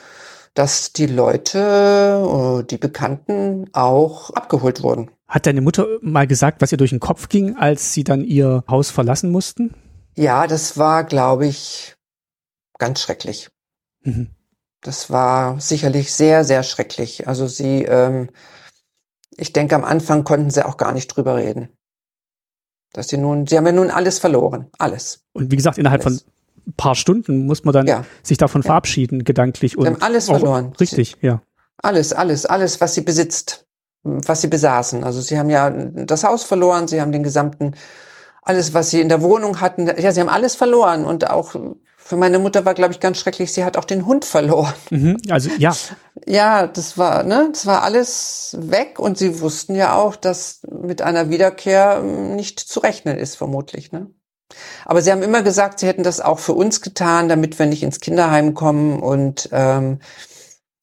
[0.55, 5.11] dass die Leute, äh, die Bekannten auch abgeholt wurden.
[5.27, 8.63] Hat deine Mutter mal gesagt, was ihr durch den Kopf ging, als sie dann ihr
[8.71, 9.75] Haus verlassen mussten?
[10.15, 11.97] Ja, das war, glaube ich,
[12.79, 13.49] ganz schrecklich.
[14.05, 14.29] Mhm.
[14.89, 17.29] Das war sicherlich sehr, sehr schrecklich.
[17.29, 18.31] Also sie, ähm,
[19.37, 21.69] ich denke, am Anfang konnten sie auch gar nicht drüber reden.
[22.95, 24.71] Dass sie nun, sie haben ja nun alles verloren.
[24.79, 25.27] Alles.
[25.35, 26.23] Und wie gesagt, innerhalb alles.
[26.23, 26.33] von
[26.69, 28.07] ein paar Stunden muss man dann ja.
[28.23, 28.69] sich davon ja.
[28.69, 29.77] verabschieden, gedanklich.
[29.77, 30.73] Und sie haben alles verloren.
[30.81, 31.43] Richtig, ja.
[31.83, 33.67] Alles, alles, alles, was sie besitzt,
[34.05, 35.05] was sie besaßen.
[35.05, 37.75] Also sie haben ja das Haus verloren, sie haben den gesamten,
[38.41, 41.55] alles, was sie in der Wohnung hatten, ja, sie haben alles verloren und auch
[42.09, 43.53] für meine Mutter war, glaube ich, ganz schrecklich.
[43.53, 44.73] Sie hat auch den Hund verloren.
[44.89, 45.77] Mhm, also ja.
[46.27, 51.03] Ja, das war, ne, das war alles weg und sie wussten ja auch, dass mit
[51.03, 54.07] einer Wiederkehr hm, nicht zu rechnen ist, vermutlich, ne.
[54.87, 57.83] Aber sie haben immer gesagt, sie hätten das auch für uns getan, damit wir nicht
[57.83, 59.99] ins Kinderheim kommen und ähm,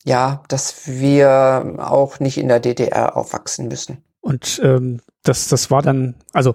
[0.04, 4.04] ja, dass wir auch nicht in der DDR aufwachsen müssen.
[4.22, 6.54] Und ähm, das, das war dann, also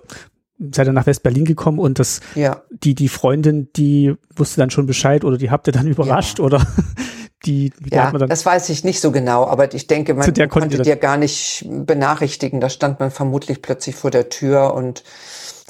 [0.72, 2.62] seid ihr nach West-Berlin gekommen und das, ja.
[2.70, 6.44] die, die Freundin, die wusste dann schon Bescheid oder die habt ihr dann überrascht ja.
[6.44, 6.66] oder
[7.46, 11.16] die, ja, das weiß ich nicht so genau, aber ich denke, man konnte dir gar
[11.16, 12.60] nicht benachrichtigen.
[12.60, 15.04] Da stand man vermutlich plötzlich vor der Tür und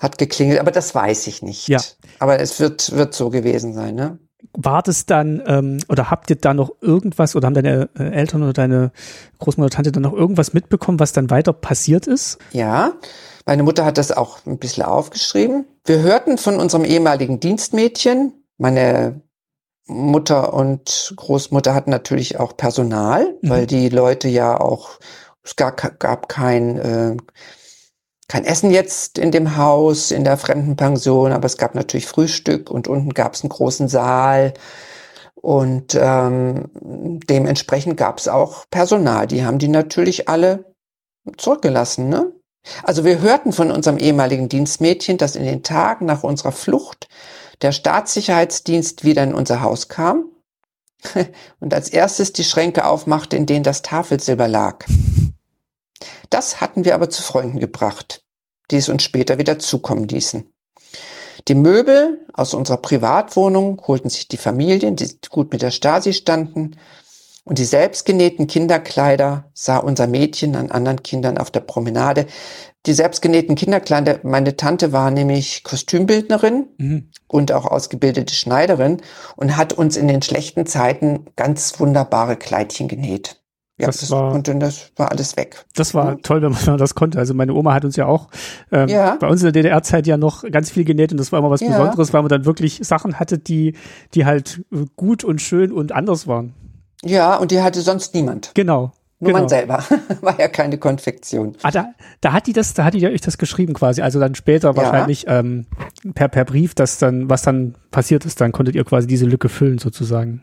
[0.01, 1.69] hat geklingelt, aber das weiß ich nicht.
[1.69, 1.79] Ja.
[2.19, 4.19] Aber es wird, wird so gewesen sein, ne?
[4.53, 8.43] War das dann, ähm, oder habt ihr da noch irgendwas, oder haben deine äh, Eltern
[8.43, 8.91] oder deine
[9.39, 12.39] Großmutter, Tante dann noch irgendwas mitbekommen, was dann weiter passiert ist?
[12.51, 12.95] Ja,
[13.47, 15.67] meine Mutter hat das auch ein bisschen aufgeschrieben.
[15.85, 18.45] Wir hörten von unserem ehemaligen Dienstmädchen.
[18.59, 19.23] Meine
[19.87, 23.51] Mutter und Großmutter hatten natürlich auch Personal, mhm.
[23.51, 24.99] weil die Leute ja auch,
[25.43, 27.17] es gab, gab kein, äh,
[28.29, 32.87] kein Essen jetzt in dem Haus, in der Fremdenpension, aber es gab natürlich Frühstück und
[32.87, 34.55] unten gab es einen großen Saal.
[35.35, 36.71] Und ähm,
[37.29, 39.27] dementsprechend gab es auch Personal.
[39.27, 40.75] Die haben die natürlich alle
[41.39, 42.11] zurückgelassen.
[42.11, 42.33] Ne?
[42.83, 47.09] Also wir hörten von unserem ehemaligen Dienstmädchen, dass in den Tagen nach unserer Flucht
[47.63, 50.27] der Staatssicherheitsdienst wieder in unser Haus kam
[51.61, 54.87] und als erstes die Schränke aufmachte, in denen das Tafelsilber lag.
[56.31, 58.25] Das hatten wir aber zu Freunden gebracht,
[58.71, 60.51] die es uns später wieder zukommen ließen.
[61.49, 66.77] Die Möbel aus unserer Privatwohnung holten sich die Familien, die gut mit der Stasi standen,
[67.45, 72.27] und die selbstgenähten Kinderkleider sah unser Mädchen an anderen Kindern auf der Promenade.
[72.87, 77.11] Die selbstgenähten Kinderkleider, meine Tante war nämlich Kostümbildnerin mhm.
[77.29, 79.03] und auch ausgebildete Schneiderin
[79.37, 83.41] und hat uns in den schlechten Zeiten ganz wunderbare Kleidchen genäht.
[83.79, 85.65] Ja, das, das, war, und dann das war alles weg.
[85.75, 86.15] Das war ja.
[86.23, 87.19] toll, wenn man das konnte.
[87.19, 88.29] Also meine Oma hat uns ja auch
[88.71, 89.17] ähm, ja.
[89.19, 91.63] bei uns in der DDR-Zeit ja noch ganz viel genäht und das war immer was
[91.63, 91.69] ja.
[91.69, 93.75] Besonderes, weil man dann wirklich Sachen hatte, die,
[94.15, 94.63] die halt
[94.97, 96.55] gut und schön und anders waren.
[97.05, 98.53] Ja, und die hatte sonst niemand.
[98.55, 98.93] Genau.
[99.19, 99.41] Nur genau.
[99.41, 99.85] man selber.
[100.21, 101.57] War ja keine Konfektion.
[101.63, 104.01] Ah, da, da hat die das, da hat die euch das geschrieben quasi.
[104.01, 105.67] Also dann später wahrscheinlich ähm,
[106.15, 109.49] per, per Brief, dass dann, was dann passiert ist, dann konntet ihr quasi diese Lücke
[109.49, 110.43] füllen sozusagen.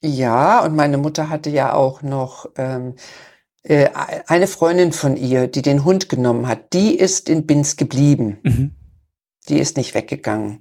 [0.00, 2.94] Ja, und meine Mutter hatte ja auch noch ähm,
[3.68, 3.90] Äh,
[4.26, 8.38] eine Freundin von ihr, die den Hund genommen hat, die ist in Binz geblieben.
[8.42, 8.70] Mhm.
[9.48, 10.60] Die ist nicht weggegangen.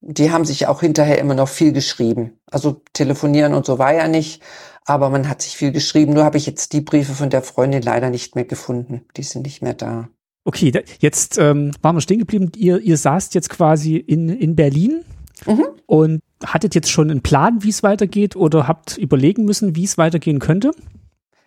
[0.00, 2.38] Die haben sich auch hinterher immer noch viel geschrieben.
[2.46, 4.42] Also telefonieren und so war ja nicht,
[4.84, 6.14] aber man hat sich viel geschrieben.
[6.14, 9.02] Nur habe ich jetzt die Briefe von der Freundin leider nicht mehr gefunden.
[9.16, 10.08] Die sind nicht mehr da.
[10.44, 12.50] Okay, jetzt ähm, waren wir stehen geblieben.
[12.56, 15.04] Ihr, ihr saßt jetzt quasi in, in Berlin
[15.46, 15.66] mhm.
[15.86, 19.98] und hattet jetzt schon einen Plan, wie es weitergeht oder habt überlegen müssen, wie es
[19.98, 20.70] weitergehen könnte?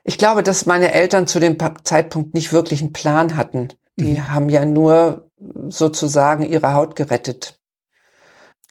[0.04, 3.70] Ich glaube, dass meine Eltern zu dem Zeitpunkt nicht wirklich einen Plan hatten.
[3.98, 4.32] Die mhm.
[4.32, 5.30] haben ja nur
[5.70, 7.60] sozusagen ihre Haut gerettet.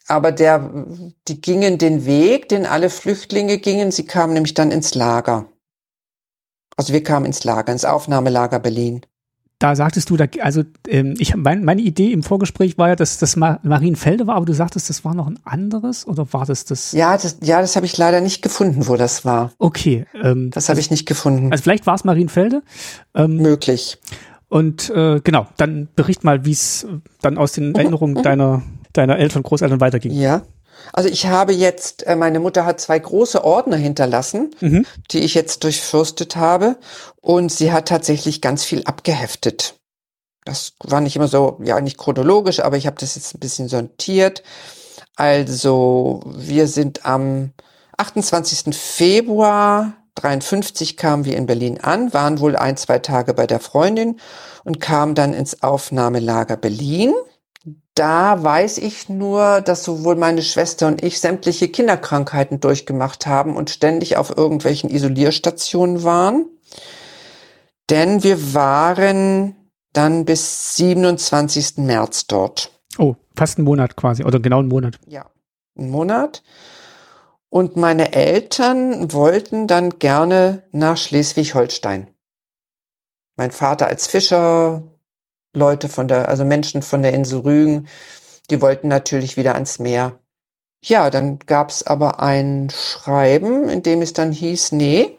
[0.07, 0.85] Aber der,
[1.27, 3.91] die gingen den Weg, den alle Flüchtlinge gingen.
[3.91, 5.45] Sie kamen nämlich dann ins Lager.
[6.75, 9.05] Also wir kamen ins Lager, ins Aufnahmelager Berlin
[9.61, 13.19] da sagtest du, da, also ähm, ich mein, meine Idee im Vorgespräch war ja, dass
[13.19, 16.91] das Marienfelde war, aber du sagtest, das war noch ein anderes oder war das das?
[16.93, 19.51] Ja, das, ja, das habe ich leider nicht gefunden, wo das war.
[19.59, 21.51] Okay, ähm, das habe also, ich nicht gefunden.
[21.51, 22.63] Also vielleicht war es Marienfelde.
[23.13, 23.99] Ähm, Möglich.
[24.49, 26.87] Und äh, genau, dann bericht mal, wie es
[27.21, 30.11] dann aus den Erinnerungen deiner deiner Eltern, Großeltern weiterging.
[30.11, 30.43] Ja.
[30.93, 34.85] Also ich habe jetzt, äh, meine Mutter hat zwei große Ordner hinterlassen, mhm.
[35.11, 36.77] die ich jetzt durchfürstet habe.
[37.21, 39.75] Und sie hat tatsächlich ganz viel abgeheftet.
[40.43, 43.67] Das war nicht immer so, ja, nicht chronologisch, aber ich habe das jetzt ein bisschen
[43.67, 44.41] sortiert.
[45.15, 47.51] Also wir sind am
[47.97, 48.75] 28.
[48.75, 54.19] Februar 53 kamen wir in Berlin an, waren wohl ein, zwei Tage bei der Freundin
[54.63, 57.13] und kamen dann ins Aufnahmelager Berlin
[57.95, 63.69] da weiß ich nur, dass sowohl meine Schwester und ich sämtliche Kinderkrankheiten durchgemacht haben und
[63.69, 66.45] ständig auf irgendwelchen Isolierstationen waren.
[67.89, 69.55] Denn wir waren
[69.93, 71.77] dann bis 27.
[71.77, 72.71] März dort.
[72.97, 74.99] Oh, fast einen Monat quasi, oder genau einen Monat.
[75.07, 75.29] Ja,
[75.77, 76.43] einen Monat.
[77.49, 82.07] Und meine Eltern wollten dann gerne nach Schleswig-Holstein.
[83.35, 84.83] Mein Vater als Fischer,
[85.53, 87.87] Leute von der, also Menschen von der Insel Rügen,
[88.49, 90.19] die wollten natürlich wieder ans Meer.
[90.83, 95.15] Ja, dann gab's aber ein Schreiben, in dem es dann hieß, nee,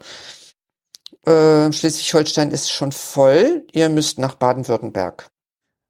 [1.25, 5.29] äh, Schleswig-Holstein ist schon voll, ihr müsst nach Baden-Württemberg.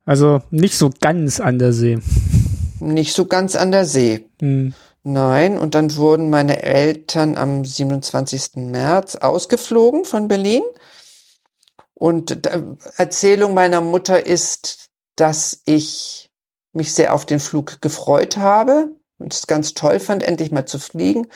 [0.06, 1.98] Also nicht so ganz an der See.
[2.80, 4.30] Nicht so ganz an der See.
[4.42, 4.74] Hm.
[5.04, 8.56] Nein, und dann wurden meine Eltern am 27.
[8.56, 10.64] März ausgeflogen von Berlin
[12.04, 12.46] und
[12.98, 16.30] Erzählung meiner Mutter ist, dass ich
[16.74, 18.90] mich sehr auf den Flug gefreut habe
[19.20, 21.28] und es ganz toll fand, endlich mal zu fliegen.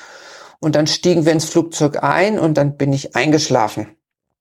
[0.60, 3.95] Und dann stiegen wir ins Flugzeug ein und dann bin ich eingeschlafen.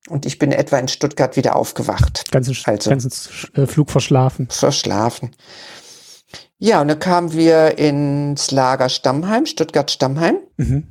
[0.09, 2.29] Und ich bin etwa in Stuttgart wieder aufgewacht.
[2.33, 3.13] Ganzen, also, ganzen
[3.55, 4.49] äh, Flug verschlafen.
[4.51, 5.31] Verschlafen.
[6.59, 10.39] Ja, und dann kamen wir ins Lager Stammheim, Stuttgart Stammheim.
[10.57, 10.89] Mhm.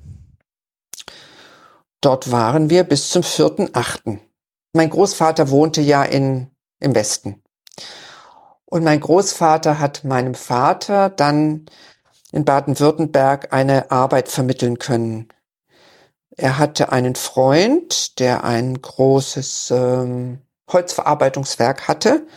[2.00, 4.19] Dort waren wir bis zum 4.8.
[4.75, 7.41] Mein Großvater wohnte ja in, im Westen.
[8.65, 11.67] Und mein Großvater hat meinem Vater dann
[12.33, 15.29] in Baden-Württemberg eine Arbeit vermitteln können.
[16.35, 22.27] Er hatte einen Freund, der ein großes ähm, Holzverarbeitungswerk hatte.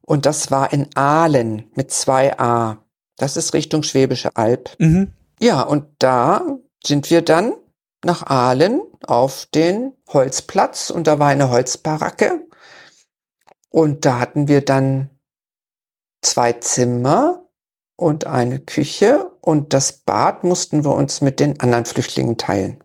[0.00, 2.78] Und das war in Aalen mit zwei A.
[3.18, 4.70] Das ist Richtung Schwäbische Alb.
[4.78, 5.12] Mhm.
[5.38, 6.46] Ja, und da
[6.82, 7.52] sind wir dann
[8.02, 12.46] nach Aalen auf den Holzplatz und da war eine Holzbaracke.
[13.70, 15.10] Und da hatten wir dann
[16.22, 17.46] zwei Zimmer
[17.96, 22.82] und eine Küche und das Bad mussten wir uns mit den anderen Flüchtlingen teilen.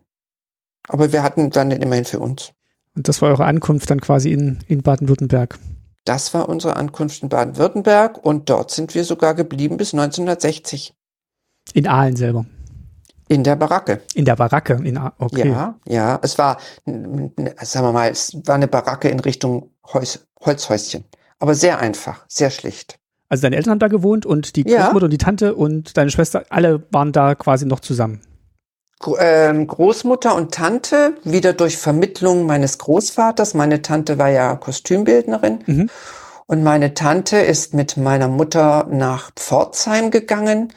[0.88, 2.52] Aber wir hatten dann immerhin für uns.
[2.94, 5.58] Und das war eure Ankunft dann quasi in, in Baden-Württemberg?
[6.04, 10.94] Das war unsere Ankunft in Baden-Württemberg und dort sind wir sogar geblieben bis 1960.
[11.74, 12.44] In Aalen selber?
[13.32, 14.02] In der Baracke.
[14.14, 15.48] In der Baracke, in, okay.
[15.48, 21.04] Ja, ja, es war, sagen wir mal, es war eine Baracke in Richtung Holz, Holzhäuschen.
[21.38, 22.98] Aber sehr einfach, sehr schlicht.
[23.28, 25.04] Also deine Eltern haben da gewohnt und die Großmutter ja.
[25.04, 28.20] und die Tante und deine Schwester, alle waren da quasi noch zusammen.
[29.18, 33.54] Ähm, Großmutter und Tante, wieder durch Vermittlung meines Großvaters.
[33.54, 35.60] Meine Tante war ja Kostümbildnerin.
[35.66, 35.90] Mhm.
[36.46, 40.72] Und meine Tante ist mit meiner Mutter nach Pforzheim gegangen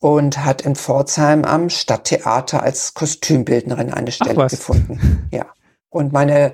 [0.00, 5.28] und hat in Pforzheim am Stadttheater als Kostümbildnerin eine Stelle gefunden.
[5.32, 5.46] Ja.
[5.90, 6.52] Und meine,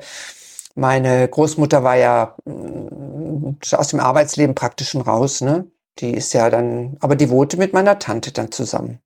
[0.75, 5.67] meine Großmutter war ja mm, aus dem Arbeitsleben praktisch schon raus, ne?
[5.99, 9.01] Die ist ja dann, aber die wohnte mit meiner Tante dann zusammen.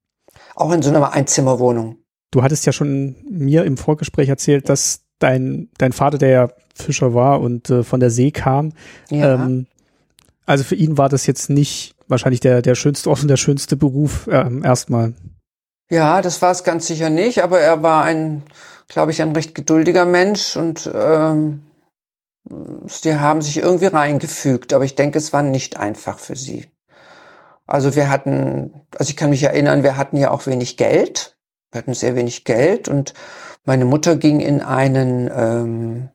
[0.55, 1.97] Auch in so einer Einzimmerwohnung.
[2.31, 7.13] Du hattest ja schon mir im Vorgespräch erzählt, dass dein, dein Vater, der ja Fischer
[7.13, 8.73] war und äh, von der See kam,
[9.09, 9.35] ja.
[9.35, 9.67] ähm,
[10.45, 14.27] also für ihn war das jetzt nicht wahrscheinlich der, der schönste, offen der schönste Beruf
[14.31, 15.13] ähm, erstmal.
[15.89, 18.43] Ja, das war es ganz sicher nicht, aber er war ein,
[18.87, 21.63] glaube ich, ein recht geduldiger Mensch und ähm,
[22.85, 26.67] sie haben sich irgendwie reingefügt, aber ich denke, es war nicht einfach für sie.
[27.65, 31.37] Also wir hatten, also ich kann mich erinnern, wir hatten ja auch wenig Geld.
[31.71, 33.13] Wir hatten sehr wenig Geld und
[33.63, 36.09] meine Mutter ging in einen ähm,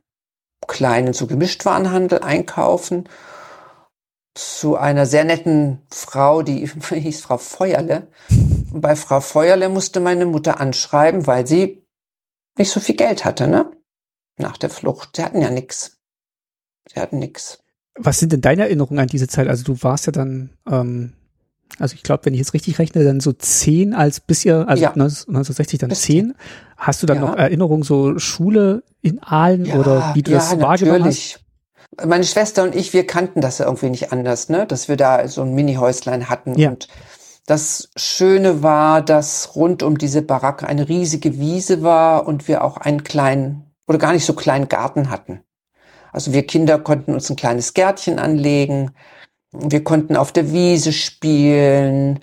[0.67, 3.09] kleinen so Gemischtwarenhandel einkaufen
[4.35, 8.09] zu einer sehr netten Frau, die hieß Frau Feuerle.
[8.73, 11.85] Und bei Frau Feuerle musste meine Mutter anschreiben, weil sie
[12.59, 13.71] nicht so viel Geld hatte, ne?
[14.37, 15.17] Nach der Flucht.
[15.17, 15.99] Sie hatten ja nix.
[16.93, 17.61] Sie hatten nix.
[17.97, 19.47] Was sind denn deine Erinnerungen an diese Zeit?
[19.47, 21.13] Also du warst ja dann, ähm,
[21.79, 24.83] also ich glaube, wenn ich jetzt richtig rechne, dann so zehn als bis ihr, also
[24.83, 24.91] Ja.
[24.91, 26.35] 1960 dann Bis zehn.
[26.77, 27.27] Hast du dann Ja.
[27.27, 31.44] noch Erinnerungen, so Schule in Aalen oder wie du das wahrgenommen hast?
[32.05, 34.67] Meine Schwester und ich, wir kannten das ja irgendwie nicht anders, ne?
[34.67, 36.59] Dass wir da so ein Mini-Häuslein hatten.
[36.59, 36.71] Ja.
[36.71, 36.89] Und
[37.47, 42.79] das Schöne war, dass rund um diese Baracke eine riesige Wiese war und wir auch
[42.79, 45.41] einen kleinen oder gar nicht so kleinen Garten hatten.
[46.13, 48.93] Also wir Kinder konnten uns ein kleines Gärtchen anlegen.
[49.53, 52.21] Wir konnten auf der Wiese spielen.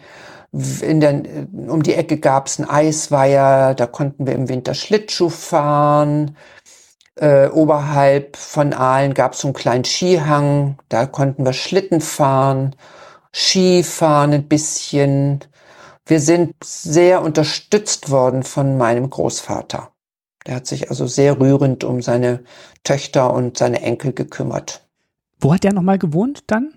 [0.81, 6.35] In der, um die Ecke gab's einen Eisweiher, da konnten wir im Winter Schlittschuh fahren.
[7.15, 12.75] Äh, oberhalb von Aalen gab's so einen kleinen Skihang, da konnten wir Schlitten fahren,
[13.33, 15.39] Skifahren ein bisschen.
[16.05, 19.89] Wir sind sehr unterstützt worden von meinem Großvater.
[20.47, 22.43] Der hat sich also sehr rührend um seine
[22.83, 24.81] Töchter und seine Enkel gekümmert.
[25.39, 26.73] Wo hat der nochmal gewohnt dann?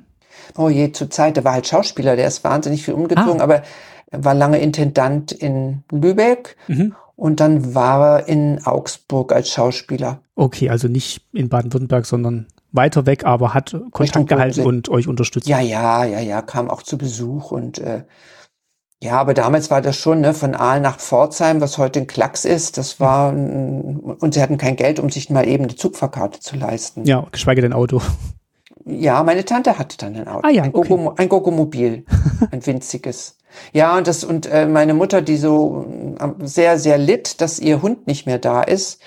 [0.59, 3.45] Oh je, zur Zeit, der war halt Schauspieler, der ist wahnsinnig viel umgezogen, Ah.
[3.45, 3.63] aber
[4.11, 6.95] er war lange Intendant in Lübeck Mhm.
[7.17, 10.21] Und dann war er in Augsburg als Schauspieler.
[10.35, 15.47] Okay, also nicht in Baden-Württemberg, sondern weiter weg, aber hat Kontakt gehalten und euch unterstützt.
[15.47, 18.03] Ja, ja, ja, ja, kam auch zu Besuch und äh,
[19.03, 22.45] ja, aber damals war das schon, ne, von Aal nach Pforzheim, was heute ein Klacks
[22.45, 26.57] ist, das war, und sie hatten kein Geld, um sich mal eben eine Zugfahrkarte zu
[26.57, 27.05] leisten.
[27.05, 28.01] Ja, geschweige denn Auto.
[28.87, 30.47] Ja, meine Tante hatte dann ein Auto.
[30.47, 30.89] Ah ja, ein, okay.
[30.89, 32.05] Gogo, ein Gogomobil,
[32.51, 33.39] ein winziges.
[33.73, 35.87] Ja, und das, und äh, meine Mutter, die so
[36.19, 39.01] äh, sehr, sehr litt, dass ihr Hund nicht mehr da ist.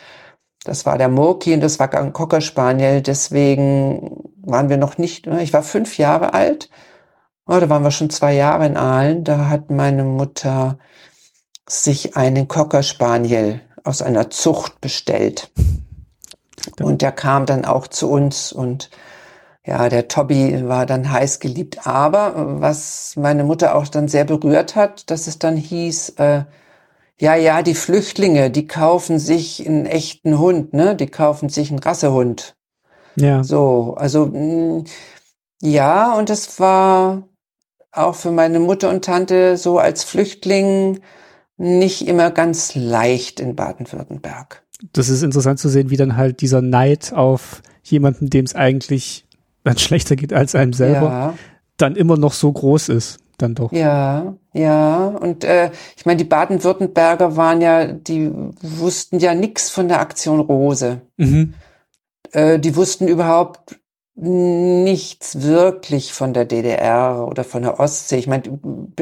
[0.63, 3.01] Das war der Murki und das war ein Cocker Spaniel.
[3.01, 6.69] Deswegen waren wir noch nicht, ich war fünf Jahre alt.
[7.45, 9.23] Oh, da waren wir schon zwei Jahre in Aalen.
[9.23, 10.77] Da hat meine Mutter
[11.67, 15.51] sich einen Cocker Spaniel aus einer Zucht bestellt.
[16.81, 18.89] Und der kam dann auch zu uns und
[19.67, 21.85] ja, der Tobi war dann heiß geliebt.
[21.85, 26.45] Aber äh, was meine Mutter auch dann sehr berührt hat, dass es dann hieß, äh,
[27.19, 30.95] ja, ja, die Flüchtlinge, die kaufen sich einen echten Hund, ne?
[30.95, 32.55] Die kaufen sich einen Rassehund.
[33.15, 33.43] Ja.
[33.43, 34.85] So, also mh,
[35.61, 37.27] ja, und es war
[37.91, 40.99] auch für meine Mutter und Tante so als Flüchtling
[41.57, 44.63] nicht immer ganz leicht in Baden-Württemberg.
[44.93, 49.26] Das ist interessant zu sehen, wie dann halt dieser Neid auf jemanden, dem es eigentlich
[49.67, 51.33] dann schlechter geht als einem selber, Ja.
[51.77, 53.19] dann immer noch so groß ist.
[53.39, 53.71] Dann doch.
[53.71, 55.09] Ja, ja.
[55.09, 60.39] Und äh, ich meine, die Baden-Württemberger waren ja, die wussten ja nix von der Aktion
[60.39, 61.01] Rose.
[61.17, 61.53] Mhm.
[62.31, 63.77] Äh, die wussten überhaupt
[64.19, 68.17] nichts wirklich von der DDR oder von der Ostsee.
[68.17, 68.43] Ich meine,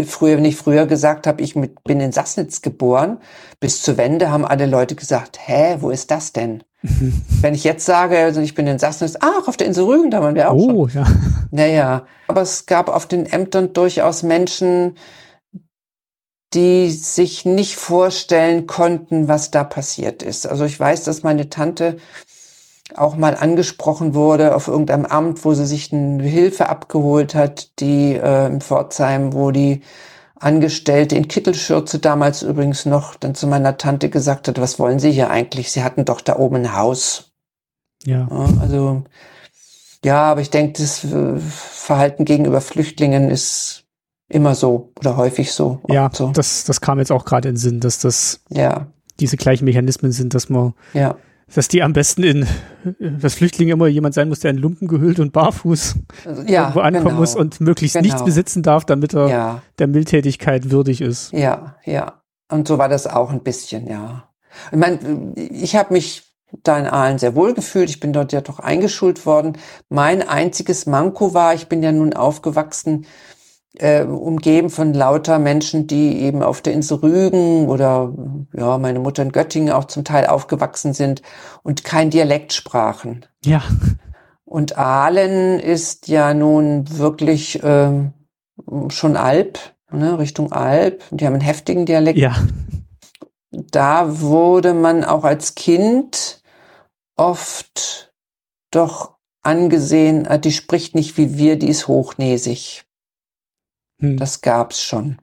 [0.06, 3.20] früher, wenn ich früher gesagt habe, ich mit, bin in Sassnitz geboren,
[3.62, 6.64] bis zur Wende haben alle Leute gesagt, hä, wo ist das denn?
[7.42, 10.22] Wenn ich jetzt sage, also ich bin in Sassnitz, ach, auf der Insel Rügen, da
[10.22, 10.76] waren wir auch schon.
[10.76, 11.08] Oh, ja.
[11.50, 14.96] Naja, aber es gab auf den Ämtern durchaus Menschen,
[16.54, 20.46] die sich nicht vorstellen konnten, was da passiert ist.
[20.46, 21.98] Also ich weiß, dass meine Tante
[22.94, 28.14] auch mal angesprochen wurde auf irgendeinem Amt, wo sie sich eine Hilfe abgeholt hat, die
[28.14, 29.82] äh, in Pforzheim, wo die
[30.36, 35.12] Angestellte in Kittelschürze damals übrigens noch dann zu meiner Tante gesagt hat, was wollen Sie
[35.12, 35.72] hier eigentlich?
[35.72, 37.32] Sie hatten doch da oben ein Haus.
[38.06, 38.28] Ja.
[38.30, 39.04] Ja, also
[40.04, 43.86] ja, aber ich denke, das äh, Verhalten gegenüber Flüchtlingen ist
[44.30, 45.82] immer so oder häufig so.
[45.90, 46.32] Ja, so.
[46.32, 48.88] das, das kam jetzt auch gerade in den Sinn, dass das ja,
[49.20, 51.16] diese gleichen Mechanismen sind, dass man, ja,
[51.54, 52.48] dass die am besten in,
[53.22, 56.80] dass Flüchtling immer jemand sein muss, der in Lumpen gehüllt und barfuß Also, ja, irgendwo
[56.82, 57.20] ankommen genau.
[57.20, 58.26] muss und möglichst nichts Genau.
[58.26, 61.32] besitzen darf, damit er ja, der Mildtätigkeit würdig ist.
[61.32, 62.22] ja, ja.
[62.52, 64.30] Und so war das auch ein bisschen, ja.
[64.72, 66.24] Ich meine, ich habe mich
[66.62, 67.90] da in Aalen sehr wohl gefühlt.
[67.90, 69.58] Ich bin dort ja doch eingeschult worden.
[69.90, 73.08] Mein einziges Manko war, ich bin ja nun aufgewachsen,
[73.80, 78.14] äh, umgeben von lauter Menschen, die eben auf der Insel Rügen oder
[78.54, 81.22] ja, meine Mutter in Göttingen auch zum Teil aufgewachsen sind
[81.64, 83.26] und kein Dialekt sprachen.
[83.44, 83.64] Ja,
[84.46, 88.14] Und Aalen ist ja nun wirklich ähm,
[88.90, 89.60] schon Alp.
[89.92, 91.04] ne, Richtung Alp.
[91.12, 92.18] Die haben einen heftigen Dialekt.
[92.20, 92.36] Ja.
[93.52, 96.42] Da wurde man auch als Kind
[97.16, 98.14] oft
[98.72, 102.85] doch angesehen, äh, die spricht nicht wie wir, die ist hochnäsig.
[104.00, 104.18] Hm.
[104.18, 105.18] Das gab's schon.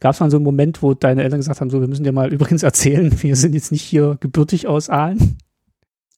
[0.00, 2.12] Gab es mal so einen Moment, wo deine Eltern gesagt haben, so, wir müssen dir
[2.12, 5.38] mal übrigens erzählen, wir sind jetzt nicht hier gebürtig aus Aalen?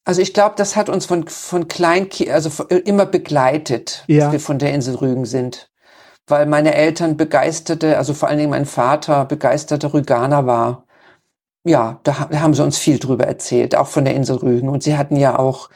[0.05, 4.25] Also ich glaube, das hat uns von, von klein, also von, immer begleitet, ja.
[4.25, 5.71] dass wir von der Insel Rügen sind.
[6.27, 10.87] Weil meine Eltern begeisterte, also vor allen Dingen mein Vater begeisterter Rüganer war.
[11.65, 14.71] Ja, da, da haben sie uns viel drüber erzählt, auch von der Insel Rügen.
[14.71, 15.69] Und sie hatten ja auch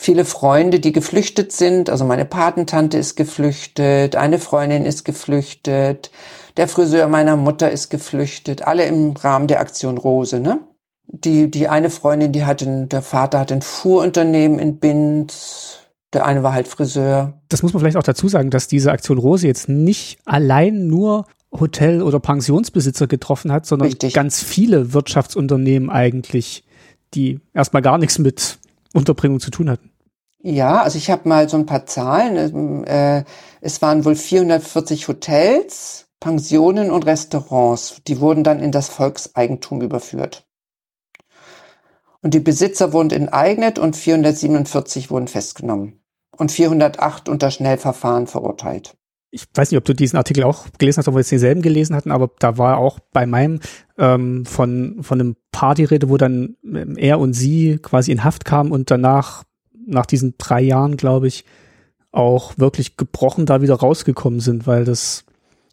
[0.00, 1.90] viele Freunde, die geflüchtet sind.
[1.90, 6.10] Also meine Patentante ist geflüchtet, eine Freundin ist geflüchtet,
[6.56, 10.60] der Friseur meiner Mutter ist geflüchtet, alle im Rahmen der Aktion Rose, ne?
[11.06, 15.80] Die, die eine Freundin, die hatte, der Vater hat ein Fuhrunternehmen in Binz,
[16.14, 17.34] der eine war halt Friseur.
[17.48, 21.26] Das muss man vielleicht auch dazu sagen, dass diese Aktion Rose jetzt nicht allein nur
[21.52, 24.14] Hotel- oder Pensionsbesitzer getroffen hat, sondern Richtig.
[24.14, 26.64] ganz viele Wirtschaftsunternehmen eigentlich,
[27.12, 28.59] die erstmal gar nichts mit
[28.92, 29.90] Unterbringung zu tun hatten.
[30.42, 32.84] Ja, also ich habe mal so ein paar Zahlen.
[32.84, 33.24] Äh,
[33.60, 38.00] es waren wohl 440 Hotels, Pensionen und Restaurants.
[38.06, 40.46] Die wurden dann in das Volkseigentum überführt.
[42.22, 46.02] Und die Besitzer wurden enteignet und 447 wurden festgenommen.
[46.36, 48.96] Und 408 unter Schnellverfahren verurteilt.
[49.30, 51.94] Ich weiß nicht, ob du diesen Artikel auch gelesen hast, ob wir jetzt denselben gelesen
[51.94, 53.60] hatten, aber da war auch bei meinem
[53.96, 58.72] ähm, von, von einem Partyrede, wo dann ähm, er und sie quasi in Haft kamen
[58.72, 59.44] und danach,
[59.86, 61.44] nach diesen drei Jahren, glaube ich,
[62.12, 65.24] auch wirklich gebrochen da wieder rausgekommen sind, weil das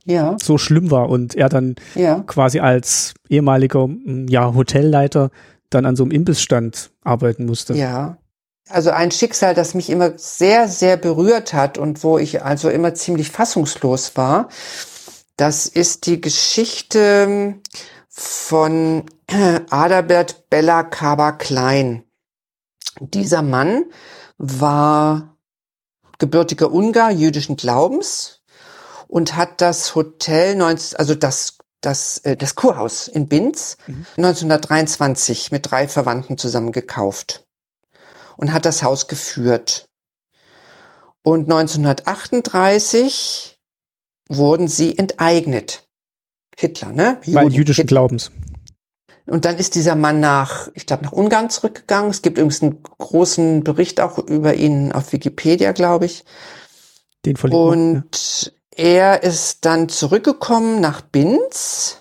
[0.06, 0.38] ja.
[0.42, 2.24] so schlimm war und er dann ja.
[2.26, 3.90] quasi als ehemaliger
[4.30, 5.32] ja, Hotelleiter
[5.70, 7.74] dann an so einem Imbissstand arbeiten musste.
[7.74, 8.18] Ja.
[8.70, 12.94] Also ein Schicksal, das mich immer sehr, sehr berührt hat und wo ich also immer
[12.94, 14.50] ziemlich fassungslos war,
[15.38, 17.60] das ist die Geschichte
[18.10, 19.06] von
[19.70, 22.04] Adalbert Bella Kaba Klein.
[23.00, 23.86] Dieser Mann
[24.38, 25.38] war
[26.18, 28.42] gebürtiger Ungar jüdischen Glaubens
[29.08, 34.06] und hat das Hotel 19, also das das, äh, das Kurhaus in Binz mhm.
[34.18, 37.47] 1923 mit drei Verwandten zusammen gekauft
[38.38, 39.90] und hat das Haus geführt.
[41.24, 43.60] Und 1938
[44.30, 45.88] wurden sie enteignet.
[46.58, 47.20] Hitler, ne?
[47.24, 47.96] Juden, Weil jüdischen Hitler.
[47.96, 48.32] Glaubens.
[49.26, 52.12] Und dann ist dieser Mann nach, ich glaube, nach Ungarn zurückgegangen.
[52.12, 56.24] Es gibt übrigens einen großen Bericht auch über ihn auf Wikipedia, glaube ich.
[57.26, 58.52] Den verlinken Und ja.
[58.78, 61.98] Er ist dann zurückgekommen nach Binz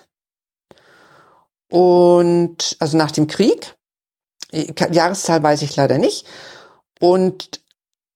[1.71, 3.76] und also nach dem Krieg.
[4.51, 6.25] Jahreszahl weiß ich leider nicht.
[6.99, 7.61] Und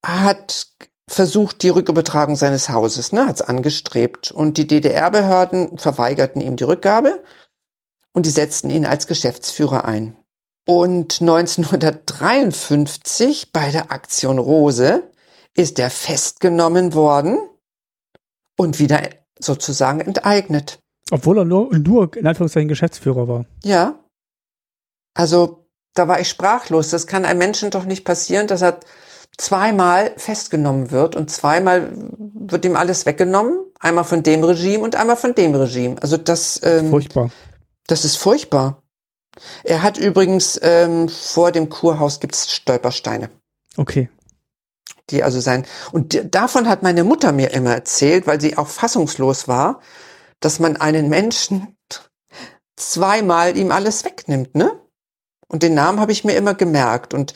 [0.03, 0.67] hat
[1.07, 4.31] versucht, die Rückübertragung seines Hauses, ne, hat es angestrebt.
[4.31, 7.21] Und die DDR-Behörden verweigerten ihm die Rückgabe
[8.13, 10.15] und die setzten ihn als Geschäftsführer ein.
[10.67, 15.03] Und 1953 bei der Aktion Rose
[15.55, 17.39] ist er festgenommen worden
[18.57, 19.01] und wieder
[19.39, 20.79] sozusagen enteignet.
[21.09, 23.45] Obwohl er nur, nur in Anführungszeichen Geschäftsführer war.
[23.63, 23.99] Ja.
[25.13, 25.60] Also
[25.93, 26.89] da war ich sprachlos.
[26.89, 28.79] Das kann einem Menschen doch nicht passieren, dass er
[29.37, 33.59] zweimal festgenommen wird und zweimal wird ihm alles weggenommen.
[33.79, 35.95] Einmal von dem Regime und einmal von dem Regime.
[36.01, 36.61] Also das.
[36.63, 37.31] Ähm, furchtbar.
[37.87, 38.83] Das ist furchtbar.
[39.63, 43.29] Er hat übrigens ähm, vor dem Kurhaus gibt's Stolpersteine.
[43.77, 44.09] Okay
[45.11, 45.65] die also sein.
[45.91, 49.81] Und davon hat meine Mutter mir immer erzählt, weil sie auch fassungslos war,
[50.39, 51.75] dass man einen Menschen
[52.75, 54.80] zweimal ihm alles wegnimmt, ne?
[55.51, 57.13] Und den Namen habe ich mir immer gemerkt.
[57.13, 57.33] Und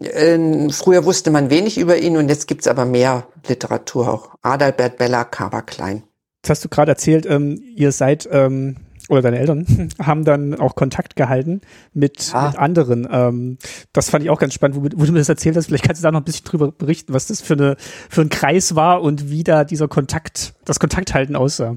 [0.00, 4.30] äh, früher wusste man wenig über ihn und jetzt gibt's aber mehr Literatur auch.
[4.42, 6.02] Adalbert Bella Kava Klein.
[6.42, 8.76] Jetzt hast du gerade erzählt, ähm, ihr seid ähm,
[9.08, 11.60] oder deine Eltern haben dann auch Kontakt gehalten
[11.92, 12.48] mit, ja.
[12.48, 13.06] mit anderen.
[13.10, 13.58] Ähm,
[13.92, 15.66] das fand ich auch ganz spannend, wo, wo, du mir das erzählt hast.
[15.66, 18.30] Vielleicht kannst du da noch ein bisschen drüber berichten, was das für, eine, für ein
[18.30, 21.76] Kreis war und wie da dieser Kontakt, das Kontakthalten aussah.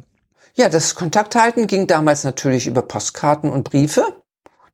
[0.55, 4.03] Ja, das Kontakthalten ging damals natürlich über Postkarten und Briefe.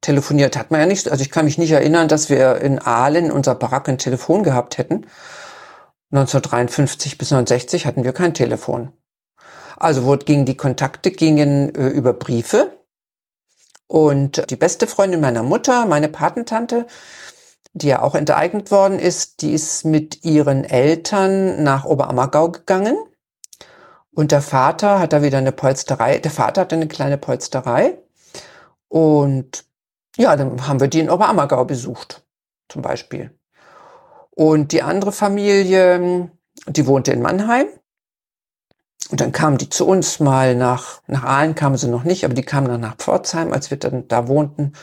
[0.03, 1.09] Telefoniert hat man ja nicht.
[1.09, 4.43] Also ich kann mich nicht erinnern, dass wir in Aalen in unserer Baracke ein Telefon
[4.43, 5.07] gehabt hätten.
[6.11, 8.91] 1953 bis 1960 hatten wir kein Telefon.
[9.77, 12.77] Also wo gingen die Kontakte gingen äh, über Briefe.
[13.87, 16.85] Und die beste Freundin meiner Mutter, meine Patentante,
[17.71, 22.97] die ja auch enteignet worden ist, die ist mit ihren Eltern nach Oberammergau gegangen.
[24.11, 26.17] Und der Vater hat da wieder eine Polsterei.
[26.19, 27.97] Der Vater hatte eine kleine Polsterei.
[28.89, 29.65] Und
[30.17, 32.23] ja, dann haben wir die in Oberammergau besucht,
[32.69, 33.31] zum Beispiel.
[34.31, 36.29] Und die andere Familie,
[36.67, 37.67] die wohnte in Mannheim.
[39.09, 42.33] Und dann kamen die zu uns mal nach, nach Aalen kamen sie noch nicht, aber
[42.33, 44.73] die kamen dann nach Pforzheim, als wir dann da wohnten.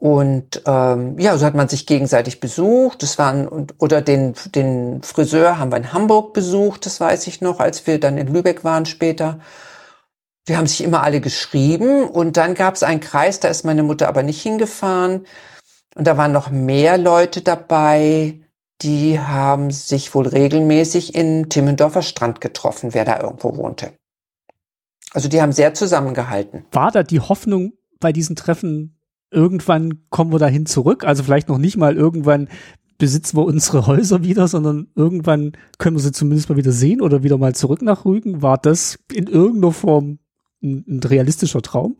[0.00, 3.02] Und ähm, ja, so hat man sich gegenseitig besucht.
[3.02, 7.58] Das waren oder den den Friseur haben wir in Hamburg besucht, das weiß ich noch,
[7.58, 9.40] als wir dann in Lübeck waren später.
[10.48, 13.82] Wir haben sich immer alle geschrieben und dann gab es einen Kreis, da ist meine
[13.82, 15.26] Mutter aber nicht hingefahren.
[15.94, 18.40] Und da waren noch mehr Leute dabei,
[18.82, 23.92] die haben sich wohl regelmäßig in Timmendorfer Strand getroffen, wer da irgendwo wohnte.
[25.12, 26.64] Also die haben sehr zusammengehalten.
[26.72, 28.98] War da die Hoffnung bei diesen Treffen
[29.30, 31.04] irgendwann kommen wir dahin zurück.
[31.04, 32.48] Also vielleicht noch nicht mal irgendwann
[32.96, 37.22] besitzen wir unsere Häuser wieder, sondern irgendwann können wir sie zumindest mal wieder sehen oder
[37.22, 38.42] wieder mal zurück nach Rügen.
[38.42, 40.18] War das in irgendeiner Form
[40.62, 41.96] ein, ein realistischer Traum?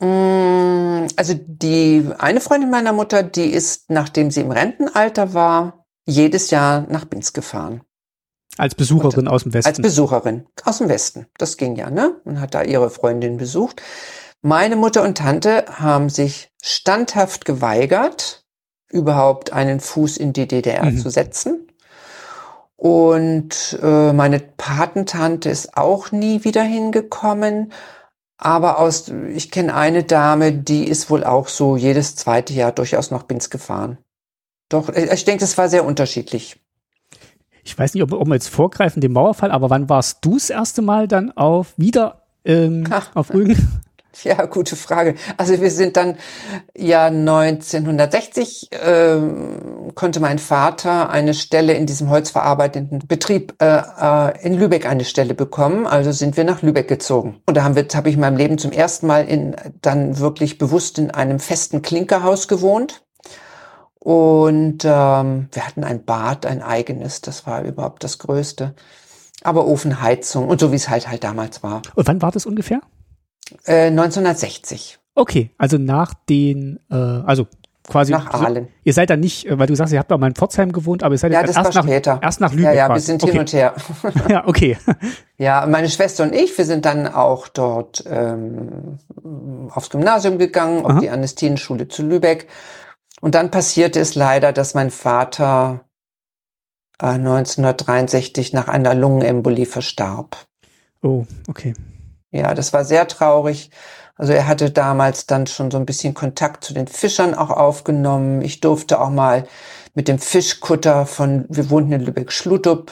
[0.00, 6.50] Mm, also die eine Freundin meiner Mutter, die ist, nachdem sie im Rentenalter war, jedes
[6.50, 7.82] Jahr nach Binz gefahren.
[8.56, 9.68] Als Besucherin Und, aus dem Westen?
[9.68, 11.26] Als Besucherin aus dem Westen.
[11.38, 12.20] Das ging ja, ne?
[12.24, 13.82] Und hat da ihre Freundin besucht.
[14.42, 18.44] Meine Mutter und Tante haben sich standhaft geweigert,
[18.90, 20.98] überhaupt einen Fuß in die DDR mhm.
[20.98, 21.66] zu setzen.
[22.76, 27.72] Und äh, meine Patentante ist auch nie wieder hingekommen.
[28.36, 33.10] Aber aus, ich kenne eine Dame, die ist wohl auch so jedes zweite Jahr durchaus
[33.10, 33.98] nach Binz gefahren.
[34.68, 36.60] Doch, äh, ich denke, das war sehr unterschiedlich.
[37.62, 40.50] Ich weiß nicht, ob, ob wir jetzt vorgreifen, den Mauerfall, aber wann warst du das
[40.50, 43.82] erste Mal dann auf wieder ähm, auf Rügen?
[44.22, 45.16] Ja, gute Frage.
[45.36, 46.16] Also wir sind dann
[46.76, 49.16] ja 1960 äh,
[49.94, 55.34] konnte mein Vater eine Stelle in diesem holzverarbeitenden Betrieb äh, äh, in Lübeck eine Stelle
[55.34, 55.86] bekommen.
[55.86, 57.40] Also sind wir nach Lübeck gezogen.
[57.46, 60.58] Und da haben wir, habe ich in meinem Leben zum ersten Mal in dann wirklich
[60.58, 63.02] bewusst in einem festen Klinkerhaus gewohnt.
[63.98, 67.22] Und ähm, wir hatten ein Bad, ein eigenes.
[67.22, 68.74] Das war überhaupt das Größte.
[69.42, 71.82] Aber Ofenheizung und so wie es halt halt damals war.
[71.94, 72.80] Und wann war das ungefähr?
[73.66, 74.98] 1960.
[74.98, 77.46] Äh, okay, also nach den, äh, also
[77.86, 78.12] quasi.
[78.12, 78.68] Nach Aalen.
[78.82, 81.02] ihr seid dann nicht, äh, weil du sagst, ihr habt auch mal in Pforzheim gewohnt,
[81.02, 82.18] aber ihr seid ja, jetzt erst, nach, später.
[82.22, 82.74] erst nach Lübeck.
[82.74, 83.32] Ja, ja, wir sind okay.
[83.32, 83.74] hin und her.
[84.28, 84.76] ja, okay.
[85.36, 88.98] Ja, meine Schwester und ich, wir sind dann auch dort ähm,
[89.70, 91.00] aufs Gymnasium gegangen, auf Aha.
[91.00, 92.48] die Ernestinenschule zu Lübeck.
[93.20, 95.84] Und dann passierte es leider, dass mein Vater
[97.00, 100.36] äh, 1963 nach einer Lungenembolie verstarb.
[101.02, 101.74] Oh, okay.
[102.34, 103.70] Ja, das war sehr traurig.
[104.16, 108.42] Also er hatte damals dann schon so ein bisschen Kontakt zu den Fischern auch aufgenommen.
[108.42, 109.46] Ich durfte auch mal
[109.94, 112.90] mit dem Fischkutter von, wir wohnten in Lübeck-Schlutup,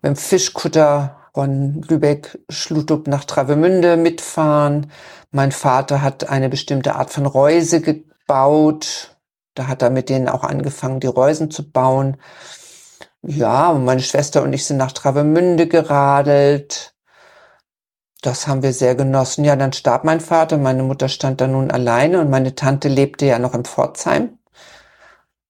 [0.00, 4.90] mit dem Fischkutter von Lübeck-Schlutup nach Travemünde mitfahren.
[5.32, 9.18] Mein Vater hat eine bestimmte Art von Reuse gebaut.
[9.54, 12.16] Da hat er mit denen auch angefangen, die Reusen zu bauen.
[13.20, 16.95] Ja, meine Schwester und ich sind nach Travemünde geradelt.
[18.26, 19.44] Das haben wir sehr genossen.
[19.44, 23.24] Ja, dann starb mein Vater, meine Mutter stand da nun alleine und meine Tante lebte
[23.24, 24.40] ja noch in Pforzheim.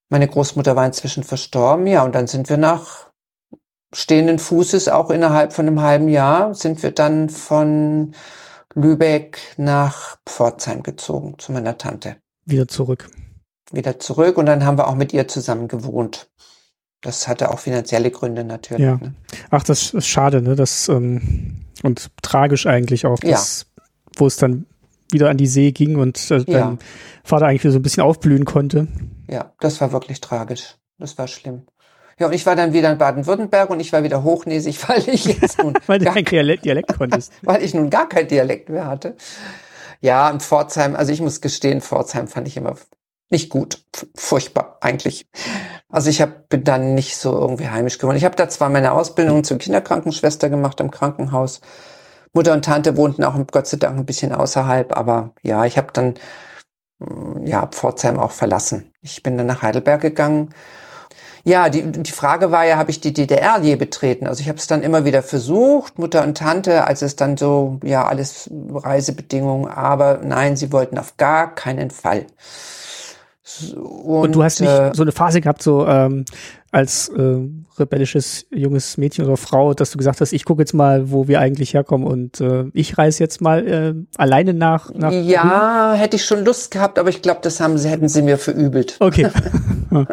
[0.09, 3.09] Meine Großmutter war inzwischen verstorben, ja, und dann sind wir nach
[3.95, 8.13] stehenden Fußes, auch innerhalb von einem halben Jahr, sind wir dann von
[8.75, 12.17] Lübeck nach Pforzheim gezogen, zu meiner Tante.
[12.45, 13.09] Wieder zurück.
[13.71, 16.29] Wieder zurück und dann haben wir auch mit ihr zusammen gewohnt.
[17.01, 18.85] Das hatte auch finanzielle Gründe natürlich.
[18.85, 18.97] Ja.
[18.97, 19.15] Ne?
[19.49, 20.55] Ach, das ist schade, ne?
[20.55, 23.83] Das ähm, und tragisch eigentlich auch, dass, ja.
[24.17, 24.65] wo es dann
[25.11, 26.43] wieder an die See ging und äh, ja.
[26.45, 26.79] dein
[27.23, 28.87] Vater eigentlich wieder so ein bisschen aufblühen konnte.
[29.29, 30.75] Ja, das war wirklich tragisch.
[30.97, 31.63] Das war schlimm.
[32.19, 35.25] Ja, und ich war dann wieder in Baden-Württemberg und ich war wieder hochnäsig, weil ich
[35.25, 37.31] jetzt nun weil du kein Dialekt, Dialekt konntest.
[37.43, 39.15] weil ich nun gar kein Dialekt mehr hatte.
[40.01, 42.75] Ja, und Pforzheim, also ich muss gestehen, Pforzheim fand ich immer
[43.29, 43.83] nicht gut,
[44.15, 45.27] furchtbar eigentlich.
[45.89, 48.17] Also ich hab, bin dann nicht so irgendwie heimisch geworden.
[48.17, 51.61] Ich habe da zwar meine Ausbildung zur Kinderkrankenschwester gemacht im Krankenhaus.
[52.33, 55.91] Mutter und Tante wohnten auch Gott sei Dank ein bisschen außerhalb, aber ja, ich habe
[55.93, 56.15] dann
[56.99, 58.93] mm, ja Pforzheim auch verlassen.
[59.01, 60.53] Ich bin dann nach Heidelberg gegangen.
[61.43, 64.27] Ja, die, die Frage war ja, habe ich die DDR je betreten?
[64.27, 67.79] Also ich habe es dann immer wieder versucht, Mutter und Tante, als es dann so,
[67.83, 72.27] ja, alles Reisebedingungen, aber nein, sie wollten auf gar keinen Fall.
[73.75, 76.25] Und, und, du hast nicht äh, so eine Phase gehabt, so ähm,
[76.71, 77.37] als äh,
[77.79, 81.39] rebellisches junges Mädchen oder Frau, dass du gesagt hast, ich gucke jetzt mal, wo wir
[81.39, 85.11] eigentlich herkommen und äh, ich reise jetzt mal äh, alleine nach, nach.
[85.11, 88.37] Ja, hätte ich schon Lust gehabt, aber ich glaube, das haben sie, hätten sie mir
[88.37, 88.97] verübelt.
[88.99, 89.29] Okay.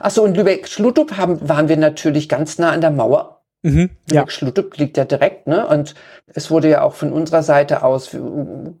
[0.00, 3.35] Achso, und Lübeck-Schlutup waren wir natürlich ganz nah an der Mauer.
[3.62, 4.24] Mhm, ja.
[4.76, 5.66] Liegt ja direkt, ne?
[5.66, 5.94] Und
[6.26, 8.16] es wurde ja auch von unserer Seite aus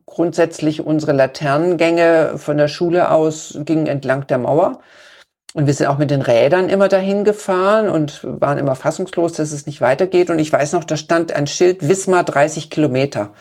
[0.06, 4.80] grundsätzlich unsere Laternengänge von der Schule aus gingen entlang der Mauer.
[5.54, 9.52] Und wir sind auch mit den Rädern immer dahin gefahren und waren immer fassungslos, dass
[9.52, 10.28] es nicht weitergeht.
[10.28, 13.32] Und ich weiß noch, da stand ein Schild Wismar 30 Kilometer.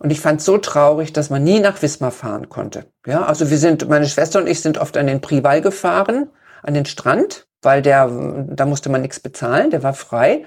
[0.00, 2.86] Und ich fand es so traurig, dass man nie nach Wismar fahren konnte.
[3.06, 6.30] Ja, also wir sind, meine Schwester und ich sind oft an den Priwall gefahren,
[6.64, 8.10] an den Strand, weil der,
[8.48, 10.44] da musste man nichts bezahlen, der war frei.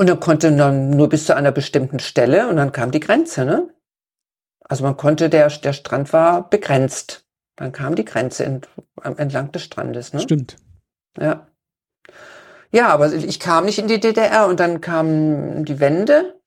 [0.00, 3.44] Und dann konnte man nur bis zu einer bestimmten Stelle und dann kam die Grenze,
[3.44, 3.68] ne?
[4.64, 7.26] Also man konnte, der, der Strand war begrenzt.
[7.54, 8.66] Dann kam die Grenze ent,
[9.02, 10.20] entlang des Strandes, ne?
[10.20, 10.56] Stimmt.
[11.18, 11.48] Ja.
[12.72, 16.40] Ja, aber ich kam nicht in die DDR und dann kam die Wende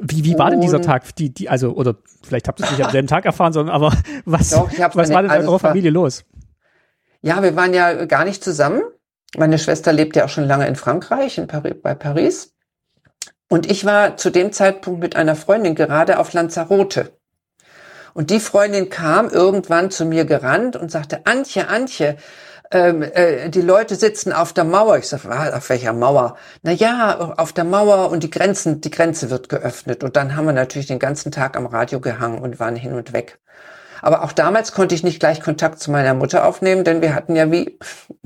[0.00, 1.14] wie, wie war denn dieser Tag?
[1.14, 1.94] Die, die, also, oder
[2.24, 3.92] vielleicht habt ihr es nicht am selben Tag erfahren, sondern aber
[4.24, 6.24] was, Doch, was war denn in eurer Familie los?
[7.22, 8.82] Ja, wir waren ja gar nicht zusammen.
[9.36, 12.54] Meine Schwester lebt ja auch schon lange in Frankreich, in Paris, bei Paris.
[13.48, 17.12] Und ich war zu dem Zeitpunkt mit einer Freundin gerade auf Lanzarote.
[18.14, 22.16] Und die Freundin kam irgendwann zu mir gerannt und sagte, Antje, Antje,
[22.70, 24.98] ähm, äh, die Leute sitzen auf der Mauer.
[24.98, 26.36] Ich sage, auf welcher Mauer?
[26.62, 30.04] Na ja, auf der Mauer und die Grenzen, die Grenze wird geöffnet.
[30.04, 33.12] Und dann haben wir natürlich den ganzen Tag am Radio gehangen und waren hin und
[33.12, 33.38] weg.
[34.02, 37.36] Aber auch damals konnte ich nicht gleich Kontakt zu meiner Mutter aufnehmen, denn wir hatten
[37.36, 37.78] ja wie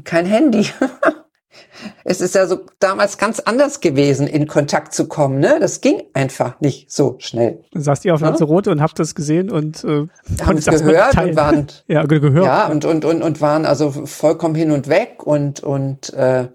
[0.04, 0.68] kein Handy.
[2.04, 5.38] es ist ja so damals ganz anders gewesen, in Kontakt zu kommen.
[5.38, 5.58] Ne?
[5.60, 7.64] Das ging einfach nicht so schnell.
[7.72, 8.74] Dann saßt ihr auf Lanzarote ja?
[8.74, 10.06] und habt das gesehen und äh,
[10.42, 14.54] haben es gehört und waren ja gehört ja und und und und waren also vollkommen
[14.54, 16.48] hin und weg und und äh,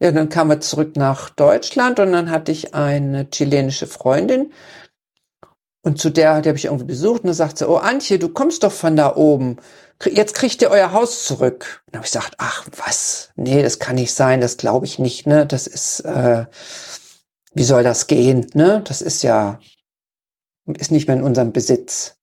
[0.00, 4.52] ja dann kamen wir zurück nach Deutschland und dann hatte ich eine chilenische Freundin
[5.88, 8.28] und zu der, die habe ich irgendwie besucht und da sagt sie, oh Antje, du
[8.28, 9.58] kommst doch von da oben
[10.06, 11.82] jetzt kriegt ihr euer Haus zurück.
[11.86, 15.26] Und habe ich gesagt, ach was, nee, das kann nicht sein, das glaube ich nicht,
[15.26, 15.46] ne?
[15.46, 16.46] Das ist, äh,
[17.52, 18.82] wie soll das gehen, ne?
[18.86, 19.58] Das ist ja,
[20.66, 22.16] ist nicht mehr in unserem Besitz.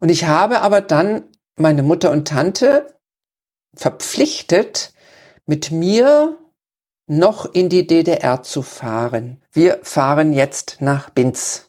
[0.00, 1.24] Und ich habe aber dann
[1.56, 2.94] meine Mutter und Tante
[3.74, 4.92] verpflichtet,
[5.46, 6.36] mit mir
[7.06, 9.42] noch in die DDR zu fahren.
[9.52, 11.67] Wir fahren jetzt nach Binz.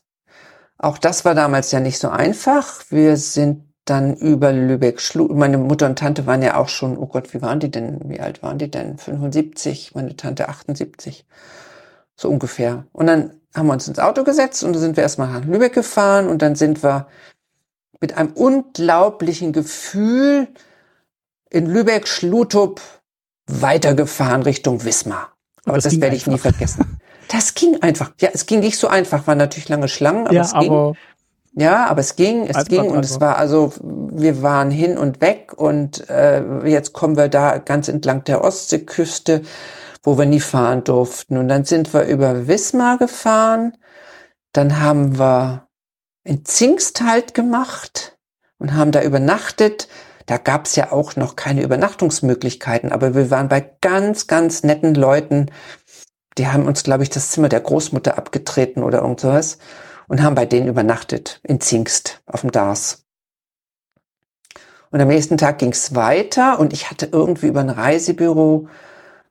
[0.80, 2.84] Auch das war damals ja nicht so einfach.
[2.90, 7.08] Wir sind dann über Lübeck Schlu meine Mutter und Tante waren ja auch schon, oh
[7.08, 8.00] Gott, wie waren die denn?
[8.06, 8.98] Wie alt waren die denn?
[8.98, 11.26] 75, meine Tante 78.
[12.16, 12.86] So ungefähr.
[12.94, 15.74] Und dann haben wir uns ins Auto gesetzt und dann sind wir erstmal nach Lübeck
[15.74, 17.08] gefahren und dann sind wir
[18.00, 20.48] mit einem unglaublichen Gefühl
[21.50, 22.80] in Lübeck Schlutup
[23.48, 25.34] weitergefahren Richtung Wismar.
[25.66, 27.00] Aber das, das werde ich nie vergessen.
[27.30, 28.12] Das ging einfach.
[28.20, 30.72] Ja, es ging nicht so einfach, war natürlich lange Schlangen, aber ja, es ging.
[30.72, 30.96] Aber
[31.54, 35.54] ja, aber es ging, es ging und es war also, wir waren hin und weg
[35.56, 39.42] und äh, jetzt kommen wir da ganz entlang der Ostseeküste,
[40.04, 41.38] wo wir nie fahren durften.
[41.38, 43.78] Und dann sind wir über Wismar gefahren,
[44.54, 45.68] dann haben wir
[46.24, 48.18] in Zingst halt gemacht
[48.60, 49.88] und haben da übernachtet.
[50.28, 55.48] Da gab's ja auch noch keine Übernachtungsmöglichkeiten, aber wir waren bei ganz, ganz netten Leuten.
[56.40, 59.58] Die haben uns, glaube ich, das Zimmer der Großmutter abgetreten oder irgend sowas
[60.08, 63.04] und haben bei denen übernachtet in Zingst auf dem Dars.
[64.90, 68.70] Und am nächsten Tag ging's weiter und ich hatte irgendwie über ein Reisebüro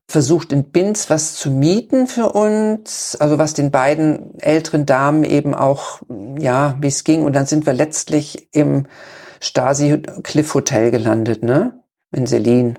[0.07, 5.55] versucht, in Binz was zu mieten für uns, also was den beiden älteren Damen eben
[5.55, 6.03] auch,
[6.39, 7.25] ja, wie es ging.
[7.25, 8.87] Und dann sind wir letztlich im
[9.41, 11.83] Stasi Cliff Hotel gelandet, ne?
[12.13, 12.79] In Selin.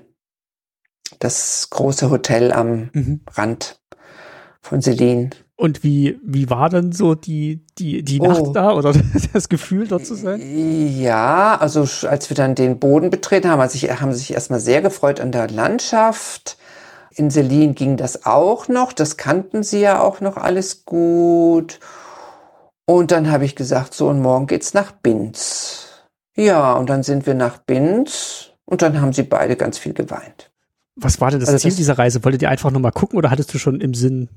[1.18, 3.20] Das große Hotel am mhm.
[3.32, 3.80] Rand
[4.60, 5.30] von Selin.
[5.56, 8.28] Und wie, wie war denn so die, die, die oh.
[8.28, 8.94] Nacht da oder
[9.32, 10.40] das Gefühl dort zu sein?
[10.98, 14.80] Ja, also als wir dann den Boden betreten haben, also ich, haben sich erstmal sehr
[14.80, 16.56] gefreut an der Landschaft.
[17.14, 21.80] In Selin ging das auch noch, das kannten sie ja auch noch alles gut.
[22.86, 26.06] Und dann habe ich gesagt, so und morgen geht's nach Binz.
[26.36, 30.50] Ja, und dann sind wir nach Binz und dann haben sie beide ganz viel geweint.
[30.96, 32.24] Was war denn das also Ziel das dieser Reise?
[32.24, 34.28] Wolltet ihr einfach nur mal gucken oder hattest du schon im Sinn,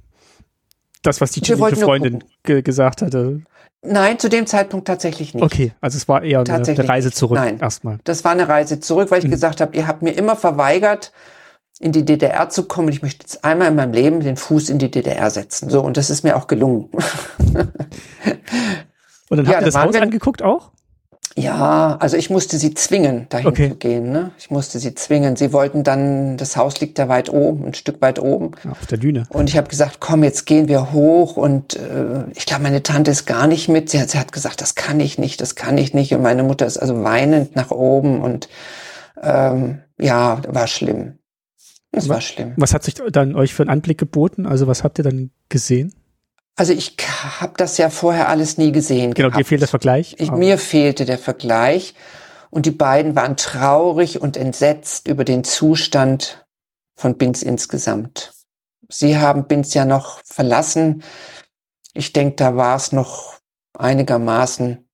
[1.03, 3.41] das, was die chinesische Freundin ge gesagt hatte.
[3.85, 5.43] Nein, zu dem Zeitpunkt tatsächlich nicht.
[5.43, 7.99] Okay, also es war eher eine, eine Reise zurück Nein, erstmal.
[8.05, 9.31] Das war eine Reise zurück, weil ich mhm.
[9.31, 11.11] gesagt habe, ihr habt mir immer verweigert,
[11.79, 12.87] in die DDR zu kommen.
[12.89, 15.69] Ich möchte jetzt einmal in meinem Leben den Fuß in die DDR setzen.
[15.69, 16.89] So, und das ist mir auch gelungen.
[16.89, 17.67] und
[19.29, 20.71] dann habt ja, ihr das Haus angeguckt auch?
[21.35, 23.69] Ja, also ich musste sie zwingen, dahin okay.
[23.69, 24.11] zu gehen.
[24.11, 24.31] Ne?
[24.37, 25.35] Ich musste sie zwingen.
[25.35, 28.51] Sie wollten dann, das Haus liegt da weit oben, ein Stück weit oben.
[28.69, 29.25] Auf der Düne.
[29.29, 31.35] Und ich habe gesagt, komm, jetzt gehen wir hoch.
[31.35, 33.89] Und äh, ich glaube, meine Tante ist gar nicht mit.
[33.89, 36.13] Sie hat, sie hat gesagt, das kann ich nicht, das kann ich nicht.
[36.13, 38.21] Und meine Mutter ist also weinend nach oben.
[38.21, 38.47] Und
[39.21, 41.17] ähm, ja, war schlimm.
[41.91, 42.53] Es war schlimm.
[42.57, 44.45] Was hat sich dann euch für einen Anblick geboten?
[44.45, 45.93] Also was habt ihr dann gesehen?
[46.55, 46.97] Also ich
[47.39, 49.13] habe das ja vorher alles nie gesehen.
[49.13, 49.41] Genau, gehabt.
[49.41, 50.15] dir fehlt der Vergleich.
[50.19, 51.95] Ich, mir fehlte der Vergleich.
[52.51, 56.45] Und die beiden waren traurig und entsetzt über den Zustand
[56.95, 58.33] von Binz insgesamt.
[58.89, 61.03] Sie haben Binz ja noch verlassen.
[61.95, 63.39] Ich denke, da war es noch
[63.73, 64.87] einigermaßen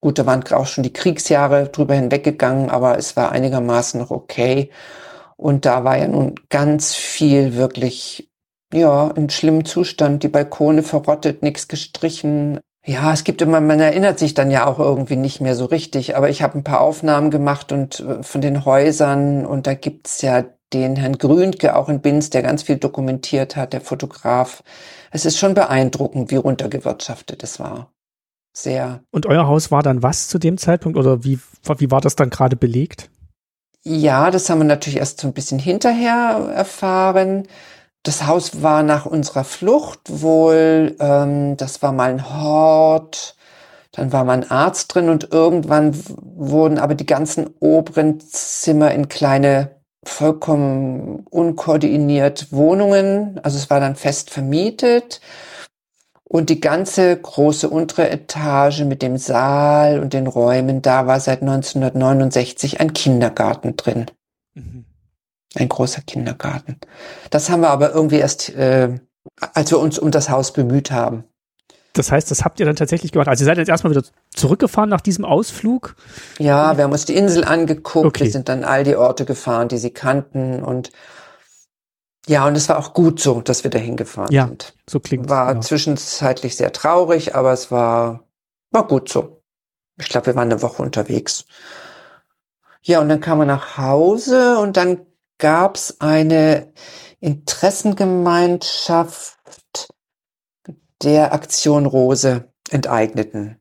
[0.00, 0.18] gut.
[0.18, 4.70] Da waren auch schon die Kriegsjahre drüber hinweggegangen, aber es war einigermaßen noch okay.
[5.36, 8.30] Und da war ja nun ganz viel wirklich,
[8.72, 10.22] ja, in schlimmem Zustand.
[10.22, 12.60] Die Balkone verrottet, nichts gestrichen.
[12.84, 16.16] Ja, es gibt immer, man erinnert sich dann ja auch irgendwie nicht mehr so richtig.
[16.16, 20.22] Aber ich habe ein paar Aufnahmen gemacht und äh, von den Häusern und da gibt's
[20.22, 24.62] ja den Herrn Grünke auch in Binz, der ganz viel dokumentiert hat, der Fotograf.
[25.10, 27.92] Es ist schon beeindruckend, wie runtergewirtschaftet es war.
[28.54, 29.02] Sehr.
[29.10, 31.38] Und euer Haus war dann was zu dem Zeitpunkt oder wie,
[31.78, 33.10] wie war das dann gerade belegt?
[33.84, 37.48] Ja, das haben wir natürlich erst so ein bisschen hinterher erfahren.
[38.02, 43.36] Das Haus war nach unserer Flucht wohl, ähm, das war mal ein Hort,
[43.92, 49.08] dann war mal ein Arzt drin und irgendwann wurden aber die ganzen oberen Zimmer in
[49.08, 53.38] kleine vollkommen unkoordiniert Wohnungen.
[53.42, 55.20] Also es war dann fest vermietet.
[56.24, 61.42] Und die ganze große untere Etage mit dem Saal und den Räumen, da war seit
[61.42, 64.06] 1969 ein Kindergarten drin.
[64.54, 64.86] Mhm.
[65.54, 66.78] Ein großer Kindergarten.
[67.30, 68.98] Das haben wir aber irgendwie erst, äh,
[69.38, 71.24] als wir uns um das Haus bemüht haben.
[71.92, 73.28] Das heißt, das habt ihr dann tatsächlich gemacht.
[73.28, 75.94] Also ihr seid jetzt erstmal wieder zurückgefahren nach diesem Ausflug?
[76.38, 78.06] Ja, wir haben uns die Insel angeguckt.
[78.06, 78.24] Okay.
[78.24, 80.90] Wir sind dann all die Orte gefahren, die sie kannten und
[82.28, 84.74] ja, und es war auch gut so, dass wir dahin gefahren ja, sind.
[84.88, 85.60] So klingt War ja.
[85.60, 88.28] zwischenzeitlich sehr traurig, aber es war,
[88.70, 89.42] war gut so.
[89.98, 91.46] Ich glaube, wir waren eine Woche unterwegs.
[92.82, 95.04] Ja, und dann kam er nach Hause und dann
[95.38, 96.72] gab's eine
[97.20, 99.38] Interessengemeinschaft
[101.02, 103.60] der Aktion Rose enteigneten.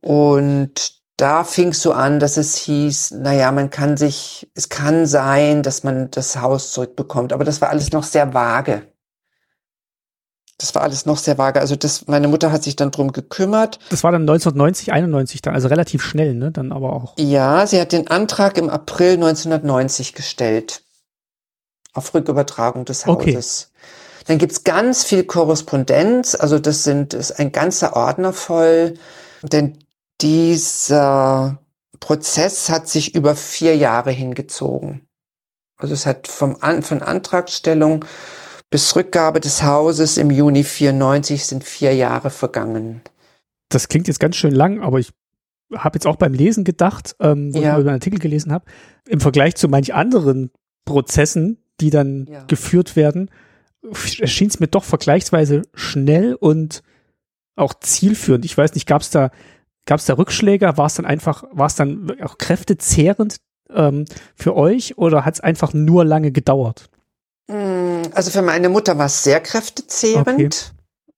[0.00, 5.06] Und da fing es so an, dass es hieß, naja, man kann sich, es kann
[5.06, 8.92] sein, dass man das Haus zurückbekommt, aber das war alles noch sehr vage.
[10.58, 11.60] Das war alles noch sehr vage.
[11.60, 13.78] Also das, meine Mutter hat sich dann drum gekümmert.
[13.90, 16.50] Das war dann 1990, 91 dann, also relativ schnell, ne?
[16.50, 17.14] Dann aber auch.
[17.16, 20.82] Ja, sie hat den Antrag im April 1990 gestellt.
[21.92, 23.70] Auf Rückübertragung des Hauses.
[23.70, 24.24] Okay.
[24.26, 28.94] Dann gibt's ganz viel Korrespondenz, also das sind, ist ein ganzer Ordner voll.
[29.42, 29.78] Denn
[30.20, 31.58] dieser
[32.00, 35.06] Prozess hat sich über vier Jahre hingezogen.
[35.76, 38.04] Also es hat vom An von Antragstellung
[38.70, 43.02] bis Rückgabe des Hauses im Juni 94 sind vier Jahre vergangen.
[43.68, 45.12] Das klingt jetzt ganz schön lang, aber ich
[45.74, 47.74] habe jetzt auch beim Lesen gedacht, ähm, wo ja.
[47.74, 48.64] ich über einen Artikel gelesen habe,
[49.06, 50.50] im Vergleich zu manch anderen
[50.84, 52.44] Prozessen, die dann ja.
[52.44, 53.30] geführt werden,
[54.18, 56.82] erschien es mir doch vergleichsweise schnell und
[57.56, 58.44] auch zielführend.
[58.44, 59.30] Ich weiß nicht, gab es da
[59.88, 60.76] Gab es da Rückschläge?
[60.76, 63.38] War es dann einfach, war es dann auch kräftezehrend
[63.70, 64.04] ähm,
[64.34, 66.90] für euch oder hat es einfach nur lange gedauert?
[67.48, 70.28] Mm, also für meine Mutter war es sehr kräftezehrend.
[70.28, 70.48] Okay.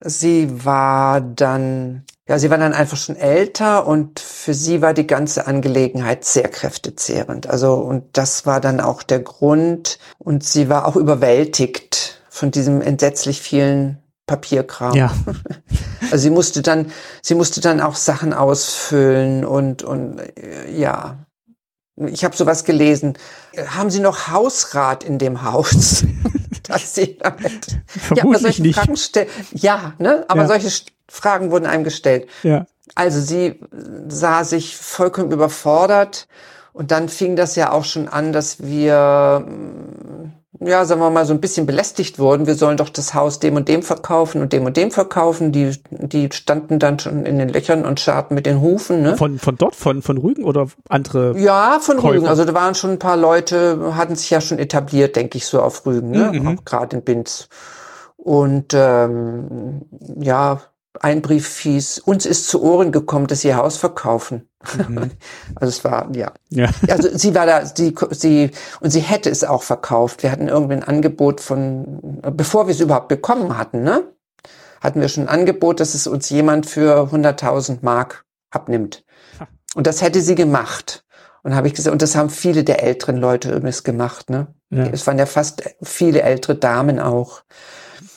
[0.03, 5.07] Sie war dann, ja, sie war dann einfach schon älter und für sie war die
[5.07, 7.49] ganze Angelegenheit sehr kräftezehrend.
[7.49, 9.99] Also, und das war dann auch der Grund.
[10.19, 14.95] Und sie war auch überwältigt von diesem entsetzlich vielen Papierkram.
[14.95, 15.13] Ja.
[16.13, 16.91] Also sie musste dann,
[17.23, 21.19] sie musste dann auch Sachen ausfüllen und und äh, ja.
[22.07, 23.19] Ich habe sowas gelesen.
[23.57, 26.05] Haben Sie noch Hausrat in dem Haus?
[26.63, 27.81] Dass Sie damit,
[28.15, 28.77] ja, aber solche nicht.
[28.77, 29.29] Fragen stellen.
[29.53, 30.25] Ja, ne?
[30.29, 30.47] Aber ja.
[30.47, 30.71] solche
[31.09, 32.29] Fragen wurden einem gestellt.
[32.43, 32.67] Ja.
[32.95, 33.61] Also sie
[34.09, 36.29] sah sich vollkommen überfordert
[36.73, 39.47] und dann fing das ja auch schon an, dass wir
[40.61, 42.47] ja, sagen wir mal, so ein bisschen belästigt wurden.
[42.47, 45.53] Wir sollen doch das Haus dem und dem verkaufen und dem und dem verkaufen.
[45.53, 49.01] Die, die standen dann schon in den Löchern und scharten mit den Hufen.
[49.03, 49.17] Ne?
[49.17, 51.39] Von, von dort, von, von Rügen oder andere?
[51.39, 52.17] Ja, von Käufer?
[52.17, 52.27] Rügen.
[52.27, 55.63] Also da waren schon ein paar Leute, hatten sich ja schon etabliert, denke ich, so
[55.63, 56.31] auf Rügen, ne?
[56.33, 56.59] Mhm.
[56.59, 57.49] auch gerade in Binz.
[58.17, 59.83] Und ähm,
[60.21, 60.61] ja,
[61.01, 64.49] ein Brief hieß, uns ist zu Ohren gekommen, dass sie ihr Haus verkaufen.
[64.89, 65.11] Mhm.
[65.55, 66.33] Also es war, ja.
[66.51, 66.69] ja.
[66.89, 70.23] Also sie war da, sie, sie, und sie hätte es auch verkauft.
[70.23, 74.05] Wir hatten irgendwie ein Angebot von, bevor wir es überhaupt bekommen hatten, ne?
[74.81, 79.05] Hatten wir schon ein Angebot, dass es uns jemand für 100.000 Mark abnimmt.
[79.75, 81.05] Und das hätte sie gemacht.
[81.43, 84.49] Und habe ich gesagt, und das haben viele der älteren Leute übrigens gemacht, ne?
[84.71, 84.87] Ja.
[84.93, 87.43] Es waren ja fast viele ältere Damen auch.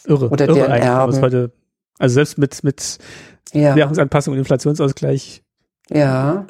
[0.05, 0.29] Irre.
[0.29, 1.21] Oder irre deren Erben.
[1.21, 1.51] Heute,
[1.99, 2.97] also selbst mit, mit
[3.53, 3.75] ja.
[3.75, 5.43] Währungsanpassung und Inflationsausgleich
[5.89, 6.45] ja.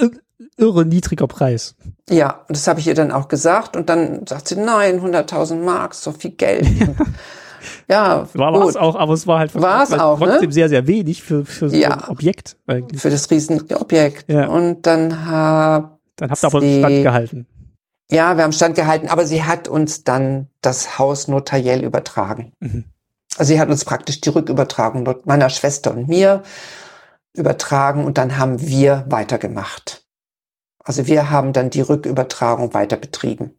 [0.57, 1.75] Irre niedriger Preis.
[2.09, 5.95] Ja, das habe ich ihr dann auch gesagt und dann sagt sie, nein, 100.000 Mark,
[5.95, 6.67] so viel Geld.
[7.89, 10.27] ja, war es auch, aber es war halt war's auch, ne?
[10.27, 10.53] trotzdem ne?
[10.53, 13.01] sehr, sehr wenig für, für so ja, ein Objekt eigentlich.
[13.01, 14.29] Für das Riesenobjekt.
[14.29, 14.47] Ja.
[14.47, 17.47] Und dann habe Dann habt ihr aber sie, Stand gehalten.
[18.11, 22.51] Ja, wir haben Stand gehalten, aber sie hat uns dann das Haus notariell übertragen.
[22.59, 22.85] Mhm.
[23.37, 26.43] Also sie hat uns praktisch die Rückübertragung meiner Schwester und mir
[27.35, 30.05] übertragen und dann haben wir weitergemacht.
[30.83, 33.57] Also wir haben dann die Rückübertragung weiter betrieben.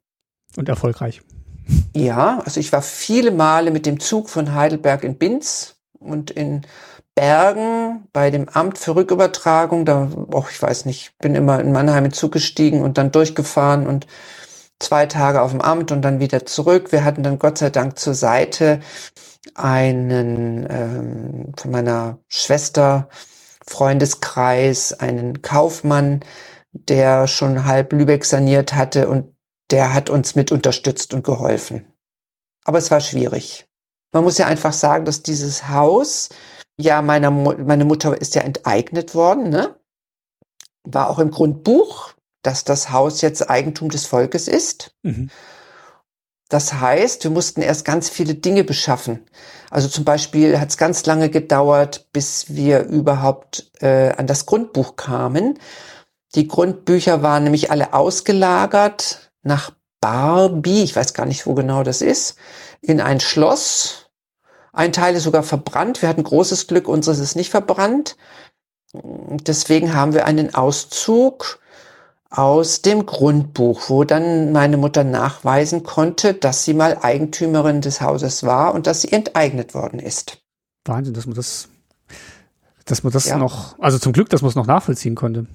[0.56, 1.22] Und erfolgreich.
[1.96, 6.62] Ja, also ich war viele Male mit dem Zug von Heidelberg in Binz und in
[7.14, 9.84] Bergen bei dem Amt für Rückübertragung.
[9.84, 13.86] Da, oh, ich weiß nicht, bin immer in Mannheim in Zug gestiegen und dann durchgefahren
[13.86, 14.06] und
[14.78, 16.92] zwei Tage auf dem Amt und dann wieder zurück.
[16.92, 18.80] Wir hatten dann Gott sei Dank zur Seite
[19.54, 23.08] einen ähm, von meiner Schwester
[23.66, 26.20] Freundeskreis, einen Kaufmann,
[26.72, 29.34] der schon halb Lübeck saniert hatte und
[29.70, 31.86] der hat uns mit unterstützt und geholfen.
[32.64, 33.66] Aber es war schwierig.
[34.12, 36.28] Man muss ja einfach sagen, dass dieses Haus,
[36.76, 39.76] ja, meiner, meine Mutter ist ja enteignet worden, ne?
[40.84, 44.94] War auch im Grundbuch, dass das Haus jetzt Eigentum des Volkes ist.
[45.02, 45.30] Mhm.
[46.48, 49.24] Das heißt, wir mussten erst ganz viele Dinge beschaffen.
[49.70, 54.96] Also zum Beispiel hat es ganz lange gedauert, bis wir überhaupt äh, an das Grundbuch
[54.96, 55.58] kamen.
[56.34, 59.70] Die Grundbücher waren nämlich alle ausgelagert nach
[60.00, 62.36] Barbie, ich weiß gar nicht, wo genau das ist,
[62.82, 64.10] in ein Schloss.
[64.72, 66.02] Ein Teil ist sogar verbrannt.
[66.02, 68.16] Wir hatten großes Glück, unseres ist nicht verbrannt.
[68.92, 71.58] Deswegen haben wir einen Auszug
[72.36, 78.42] aus dem Grundbuch, wo dann meine Mutter nachweisen konnte, dass sie mal Eigentümerin des Hauses
[78.42, 80.38] war und dass sie enteignet worden ist.
[80.84, 81.68] Wahnsinn, dass man das,
[82.84, 83.38] dass man das ja.
[83.38, 85.46] noch, also zum Glück, dass man es noch nachvollziehen konnte.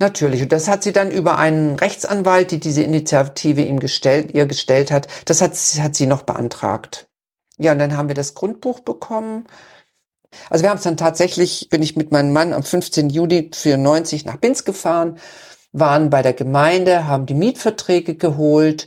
[0.00, 0.42] Natürlich.
[0.42, 4.90] Und das hat sie dann über einen Rechtsanwalt, die diese Initiative ihm gestellt, ihr gestellt
[4.90, 7.06] hat, das hat, hat sie noch beantragt.
[7.58, 9.46] Ja, und dann haben wir das Grundbuch bekommen.
[10.50, 13.08] Also wir haben es dann tatsächlich, bin ich mit meinem Mann am 15.
[13.08, 15.18] Juli 94 nach Binz gefahren,
[15.74, 18.86] waren bei der Gemeinde, haben die Mietverträge geholt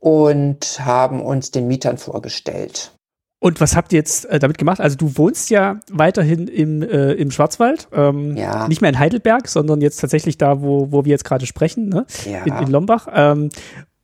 [0.00, 2.92] und haben uns den Mietern vorgestellt.
[3.40, 4.80] Und was habt ihr jetzt äh, damit gemacht?
[4.80, 8.68] Also du wohnst ja weiterhin im, äh, im Schwarzwald, ähm, ja.
[8.68, 12.06] nicht mehr in Heidelberg, sondern jetzt tatsächlich da, wo, wo wir jetzt gerade sprechen, ne?
[12.24, 12.44] ja.
[12.44, 13.08] in, in Lombach.
[13.12, 13.50] Ähm,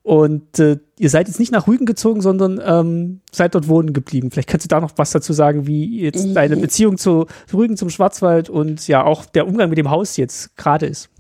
[0.03, 4.31] und äh, ihr seid jetzt nicht nach Rügen gezogen, sondern ähm, seid dort wohnen geblieben.
[4.31, 7.77] Vielleicht kannst du da noch was dazu sagen, wie jetzt deine Beziehung zu, zu Rügen,
[7.77, 11.11] zum Schwarzwald und ja auch der Umgang mit dem Haus jetzt gerade ist.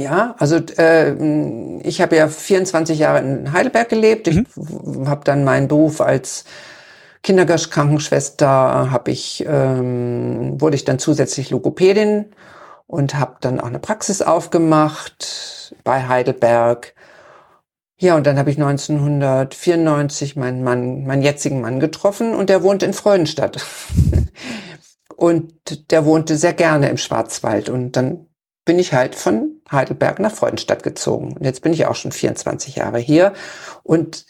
[0.00, 4.28] Ja, also äh, ich habe ja 24 Jahre in Heidelberg gelebt.
[4.28, 5.08] Ich mhm.
[5.08, 6.44] habe dann meinen Beruf als
[7.22, 12.32] Kinderkrankenschwester habe ich ähm, wurde ich dann zusätzlich Logopädin
[12.86, 16.94] und habe dann auch eine Praxis aufgemacht bei Heidelberg.
[17.98, 22.82] Ja, und dann habe ich 1994 meinen Mann, meinen jetzigen Mann getroffen und der wohnt
[22.82, 23.62] in Freudenstadt.
[25.16, 25.52] und
[25.90, 28.26] der wohnte sehr gerne im Schwarzwald und dann
[28.64, 31.34] bin ich halt von Heidelberg nach Freudenstadt gezogen.
[31.34, 33.32] Und jetzt bin ich auch schon 24 Jahre hier.
[33.82, 34.26] Und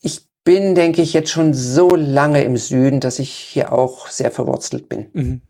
[0.00, 4.30] ich bin, denke ich, jetzt schon so lange im Süden, dass ich hier auch sehr
[4.30, 5.08] verwurzelt bin.
[5.12, 5.42] Mhm.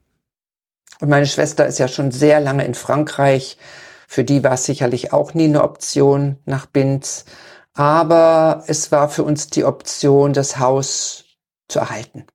[1.00, 3.58] Und meine Schwester ist ja schon sehr lange in Frankreich.
[4.06, 7.24] Für die war es sicherlich auch nie eine Option nach Binz.
[7.74, 11.24] Aber es war für uns die Option, das Haus
[11.68, 12.26] zu erhalten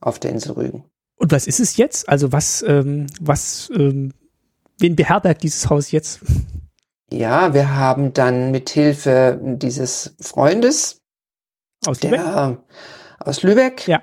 [0.00, 0.84] auf der Insel Rügen.
[1.16, 2.08] Und was ist es jetzt?
[2.08, 4.12] Also was, ähm, was ähm,
[4.78, 6.20] wen beherbergt dieses Haus jetzt?
[7.12, 11.02] Ja, wir haben dann mit Hilfe dieses Freundes
[11.86, 12.58] aus der, Lübeck,
[13.18, 14.02] aus Lübeck ja.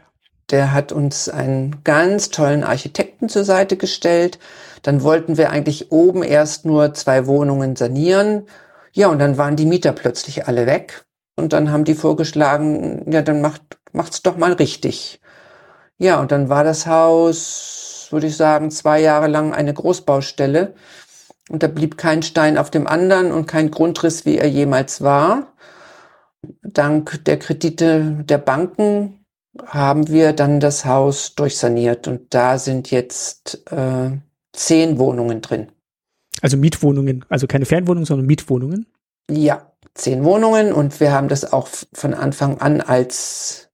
[0.52, 4.38] der hat uns einen ganz tollen Architekten zur Seite gestellt.
[4.84, 8.48] Dann wollten wir eigentlich oben erst nur zwei Wohnungen sanieren.
[8.92, 11.06] Ja, und dann waren die Mieter plötzlich alle weg.
[11.36, 13.62] Und dann haben die vorgeschlagen, ja, dann macht,
[13.92, 15.22] macht's doch mal richtig.
[15.98, 20.74] Ja, und dann war das Haus würde ich sagen, zwei Jahre lang eine Großbaustelle.
[21.50, 25.54] Und da blieb kein Stein auf dem anderen und kein Grundriss, wie er jemals war.
[26.62, 29.26] Dank der Kredite der Banken
[29.66, 34.12] haben wir dann das Haus durchsaniert und da sind jetzt äh,
[34.54, 35.72] zehn Wohnungen drin.
[36.42, 38.86] Also Mietwohnungen, also keine Fernwohnungen, sondern Mietwohnungen?
[39.30, 43.70] Ja, zehn Wohnungen und wir haben das auch von Anfang an als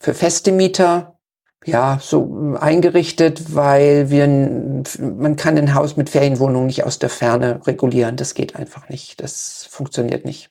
[0.00, 1.17] für feste Mieter
[1.64, 7.60] ja, so eingerichtet, weil wir, man kann ein Haus mit Ferienwohnungen nicht aus der Ferne
[7.66, 8.16] regulieren.
[8.16, 9.20] Das geht einfach nicht.
[9.20, 10.50] Das funktioniert nicht.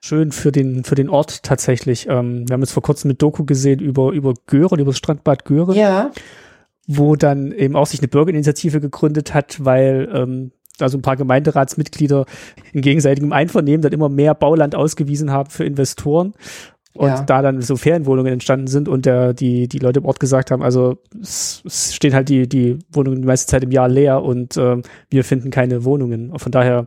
[0.00, 2.06] Schön für den, für den Ort tatsächlich.
[2.08, 5.44] Ähm, wir haben jetzt vor kurzem mit Doku gesehen über, über Göre, über das Strandbad
[5.44, 5.74] Göre.
[5.74, 6.12] Ja.
[6.86, 12.26] Wo dann eben auch sich eine Bürgerinitiative gegründet hat, weil ähm, also ein paar Gemeinderatsmitglieder
[12.72, 16.34] in gegenseitigem Einvernehmen dann immer mehr Bauland ausgewiesen haben für Investoren
[16.96, 17.22] und ja.
[17.22, 20.62] da dann so Ferienwohnungen entstanden sind und der, die, die Leute im Ort gesagt haben,
[20.62, 24.56] also es, es stehen halt die, die Wohnungen die meiste Zeit im Jahr leer und
[24.56, 24.76] äh,
[25.10, 26.38] wir finden keine Wohnungen.
[26.38, 26.86] Von daher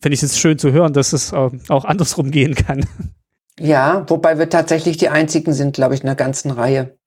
[0.00, 2.84] finde ich es schön zu hören, dass es äh, auch andersrum gehen kann.
[3.58, 6.98] Ja, wobei wir tatsächlich die einzigen sind, glaube ich, in der ganzen Reihe.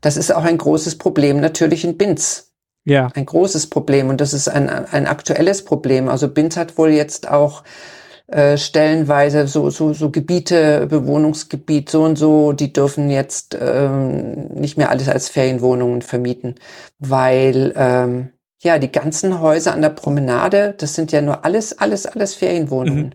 [0.00, 2.54] Das ist auch ein großes Problem natürlich in Binz.
[2.84, 3.08] Ja.
[3.14, 6.08] Ein großes Problem und das ist ein, ein aktuelles Problem.
[6.08, 7.62] Also Binz hat wohl jetzt auch
[8.30, 14.76] äh, stellenweise so, so, so Gebiete, Bewohnungsgebiet so und so, die dürfen jetzt ähm, nicht
[14.76, 16.54] mehr alles als Ferienwohnungen vermieten,
[17.00, 18.30] weil ähm,
[18.62, 23.06] ja die ganzen Häuser an der Promenade, das sind ja nur alles, alles, alles Ferienwohnungen.
[23.06, 23.12] Mhm.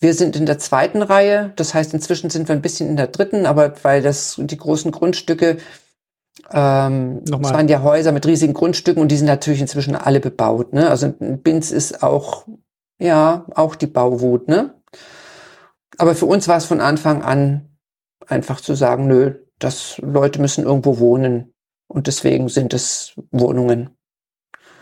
[0.00, 3.06] Wir sind in der zweiten Reihe, das heißt, inzwischen sind wir ein bisschen in der
[3.06, 5.58] dritten, aber weil das die großen Grundstücke,
[6.52, 7.40] ähm, Nochmal.
[7.40, 10.72] das waren ja Häuser mit riesigen Grundstücken und die sind natürlich inzwischen alle bebaut.
[10.72, 10.90] Ne?
[10.90, 12.46] Also Binz ist auch,
[12.98, 14.48] ja, auch die Bauwut.
[14.48, 14.74] Ne?
[15.98, 17.76] Aber für uns war es von Anfang an
[18.26, 21.54] einfach zu sagen, nö, dass Leute müssen irgendwo wohnen
[21.86, 23.90] und deswegen sind es Wohnungen.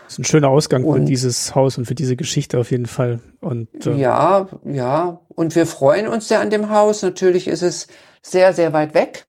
[0.03, 2.85] Das ist ein schöner Ausgang und, für dieses Haus und für diese Geschichte auf jeden
[2.85, 3.19] Fall.
[3.39, 5.21] Und, äh, ja, ja.
[5.29, 7.01] Und wir freuen uns sehr an dem Haus.
[7.01, 7.87] Natürlich ist es
[8.21, 9.27] sehr, sehr weit weg.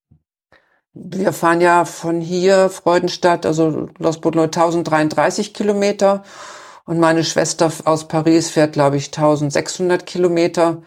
[0.92, 6.22] Wir fahren ja von hier, Freudenstadt, also Los Bourneau, 1033 Kilometer.
[6.84, 10.82] Und meine Schwester aus Paris fährt, glaube ich, 1600 Kilometer.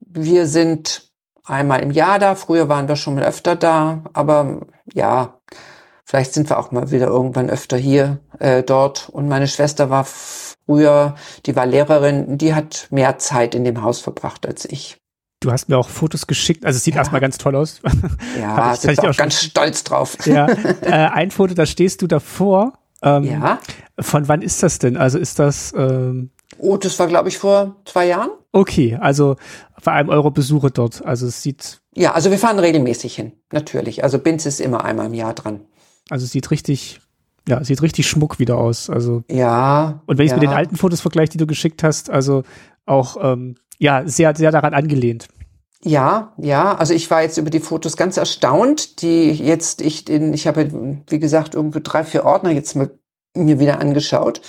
[0.00, 1.10] Wir sind
[1.44, 2.34] einmal im Jahr da.
[2.34, 4.02] Früher waren wir schon mal öfter da.
[4.14, 5.40] Aber ja,
[6.06, 9.08] Vielleicht sind wir auch mal wieder irgendwann öfter hier, äh, dort.
[9.08, 11.14] Und meine Schwester war früher,
[11.46, 14.98] die war Lehrerin, die hat mehr Zeit in dem Haus verbracht als ich.
[15.40, 17.00] Du hast mir auch Fotos geschickt, also es sieht ja.
[17.00, 17.80] erstmal ganz toll aus.
[18.40, 20.16] Ja, ich, sind wir auch, auch ganz stolz drauf.
[20.26, 20.46] Ja,
[20.82, 22.74] äh, ein Foto, da stehst du davor.
[23.04, 23.60] Ähm, ja.
[24.00, 24.96] Von wann ist das denn?
[24.96, 28.30] Also ist das ähm, Oh, das war, glaube ich, vor zwei Jahren.
[28.52, 29.36] Okay, also
[29.78, 31.04] vor allem eure Besuche dort.
[31.04, 31.80] Also es sieht.
[31.94, 34.02] Ja, also wir fahren regelmäßig hin, natürlich.
[34.02, 35.60] Also Binz ist immer einmal im Jahr dran.
[36.10, 37.00] Also es sieht richtig,
[37.48, 38.90] ja, sieht richtig schmuck wieder aus.
[38.90, 40.02] Also ja.
[40.06, 40.36] Und wenn ich ja.
[40.36, 42.44] mit den alten Fotos vergleiche, die du geschickt hast, also
[42.86, 45.28] auch ähm, ja sehr sehr daran angelehnt.
[45.86, 50.32] Ja, ja, also ich war jetzt über die Fotos ganz erstaunt, die jetzt ich in,
[50.32, 52.98] ich habe wie gesagt irgendwo drei vier Ordner jetzt mit
[53.36, 54.40] mir wieder angeschaut.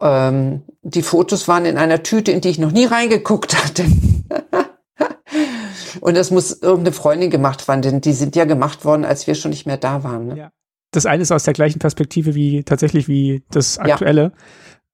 [0.00, 3.84] Ähm, die Fotos waren in einer Tüte, in die ich noch nie reingeguckt hatte.
[6.00, 9.34] Und das muss irgendeine Freundin gemacht haben, denn die sind ja gemacht worden, als wir
[9.34, 10.28] schon nicht mehr da waren.
[10.28, 10.38] Ne?
[10.38, 10.52] Ja
[10.92, 14.22] das eine ist aus der gleichen Perspektive wie tatsächlich wie das aktuelle.
[14.22, 14.32] Ja.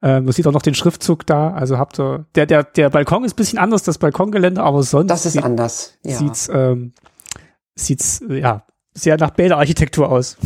[0.01, 1.53] Ähm, man sieht auch noch den Schriftzug da.
[1.53, 5.11] Also habt ihr, der, der, der Balkon ist ein bisschen anders, das Balkongelände, aber sonst.
[5.11, 6.17] Das ist sieht, anders, ja.
[6.17, 6.93] Sieht's, ähm,
[7.75, 10.37] sieht's, ja, sehr nach Bäderarchitektur aus.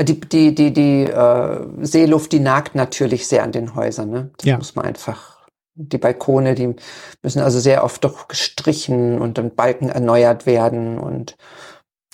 [0.00, 4.30] Die, die, die, die äh, Seeluft, die nagt natürlich sehr an den Häusern, ne?
[4.38, 4.56] Das ja.
[4.56, 5.40] muss man einfach.
[5.74, 6.74] Die Balkone, die
[7.22, 11.36] müssen also sehr oft doch gestrichen und dann Balken erneuert werden und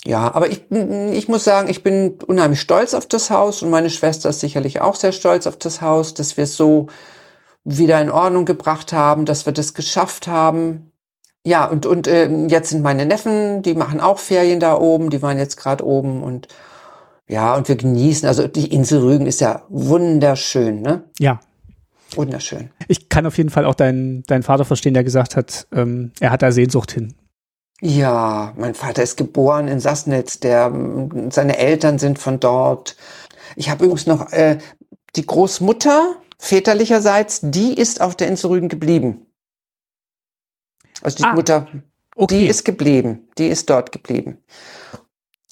[0.05, 3.89] ja, aber ich, ich muss sagen, ich bin unheimlich stolz auf das Haus und meine
[3.89, 6.87] Schwester ist sicherlich auch sehr stolz auf das Haus, dass wir es so
[7.63, 10.91] wieder in Ordnung gebracht haben, dass wir das geschafft haben.
[11.43, 15.21] Ja, und, und äh, jetzt sind meine Neffen, die machen auch Ferien da oben, die
[15.21, 16.47] waren jetzt gerade oben und
[17.29, 21.03] ja, und wir genießen, also die Insel Rügen ist ja wunderschön, ne?
[21.19, 21.41] Ja.
[22.15, 22.69] Wunderschön.
[22.87, 26.31] Ich kann auf jeden Fall auch deinen, deinen Vater verstehen, der gesagt hat, ähm, er
[26.31, 27.15] hat da Sehnsucht hin.
[27.81, 30.39] Ja, mein Vater ist geboren in Sassnitz.
[30.39, 30.71] Der,
[31.29, 32.95] seine Eltern sind von dort.
[33.55, 34.57] Ich habe übrigens noch äh,
[35.15, 39.25] die Großmutter väterlicherseits, die ist auf der Insel Rügen geblieben.
[41.01, 41.67] Also die ah, Mutter,
[42.15, 42.35] okay.
[42.35, 44.43] die ist geblieben, die ist dort geblieben.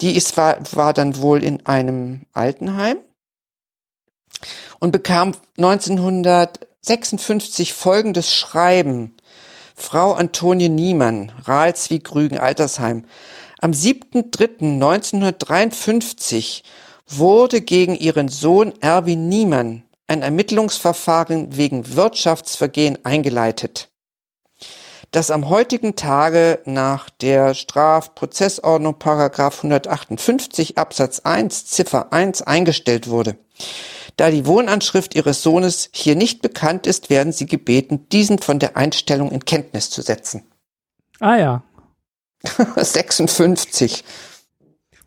[0.00, 2.98] Die ist, war, war dann wohl in einem Altenheim
[4.78, 9.15] und bekam 1956 folgendes Schreiben
[9.78, 13.04] Frau Antonie Niemann, Rahlswig-Rügen, Altersheim.
[13.60, 16.62] Am 7.3.1953
[17.06, 23.90] wurde gegen ihren Sohn Erwin Niemann ein Ermittlungsverfahren wegen Wirtschaftsvergehen eingeleitet.
[25.10, 33.36] Das am heutigen Tage nach der Strafprozessordnung Paragraph 158 Absatz 1 Ziffer 1 eingestellt wurde.
[34.16, 38.76] Da die Wohnanschrift ihres Sohnes hier nicht bekannt ist, werden sie gebeten, diesen von der
[38.76, 40.44] Einstellung in Kenntnis zu setzen.
[41.20, 41.64] Ah ja.
[42.76, 44.04] 56.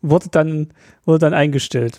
[0.00, 0.72] Wurde dann,
[1.04, 1.98] wurde dann eingestellt.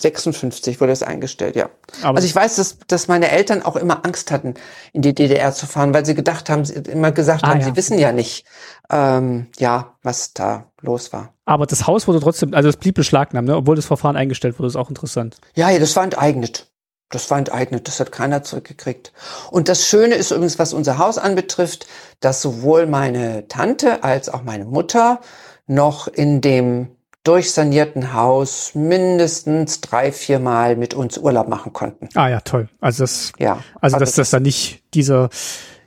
[0.00, 1.70] 56 wurde es eingestellt, ja.
[2.02, 4.54] Aber also ich weiß, dass, dass meine Eltern auch immer Angst hatten,
[4.92, 7.66] in die DDR zu fahren, weil sie gedacht haben, sie immer gesagt ah, haben, ja.
[7.66, 8.44] sie wissen ja nicht,
[8.90, 11.32] ähm, ja, was da los war.
[11.44, 13.56] Aber das Haus wurde trotzdem, also es blieb beschlagnahmt, ne?
[13.56, 15.36] obwohl das Verfahren eingestellt wurde, ist auch interessant.
[15.54, 16.70] Ja, ja, das war enteignet.
[17.10, 19.12] Das war enteignet, das hat keiner zurückgekriegt.
[19.50, 21.86] Und das Schöne ist übrigens, was unser Haus anbetrifft,
[22.18, 25.20] dass sowohl meine Tante als auch meine Mutter
[25.66, 26.88] noch in dem
[27.24, 32.08] durchsanierten Haus mindestens drei, vier Mal mit uns Urlaub machen konnten.
[32.14, 32.68] Ah ja, toll.
[32.80, 35.30] Also das, ja, also, also dass das dann nicht dieser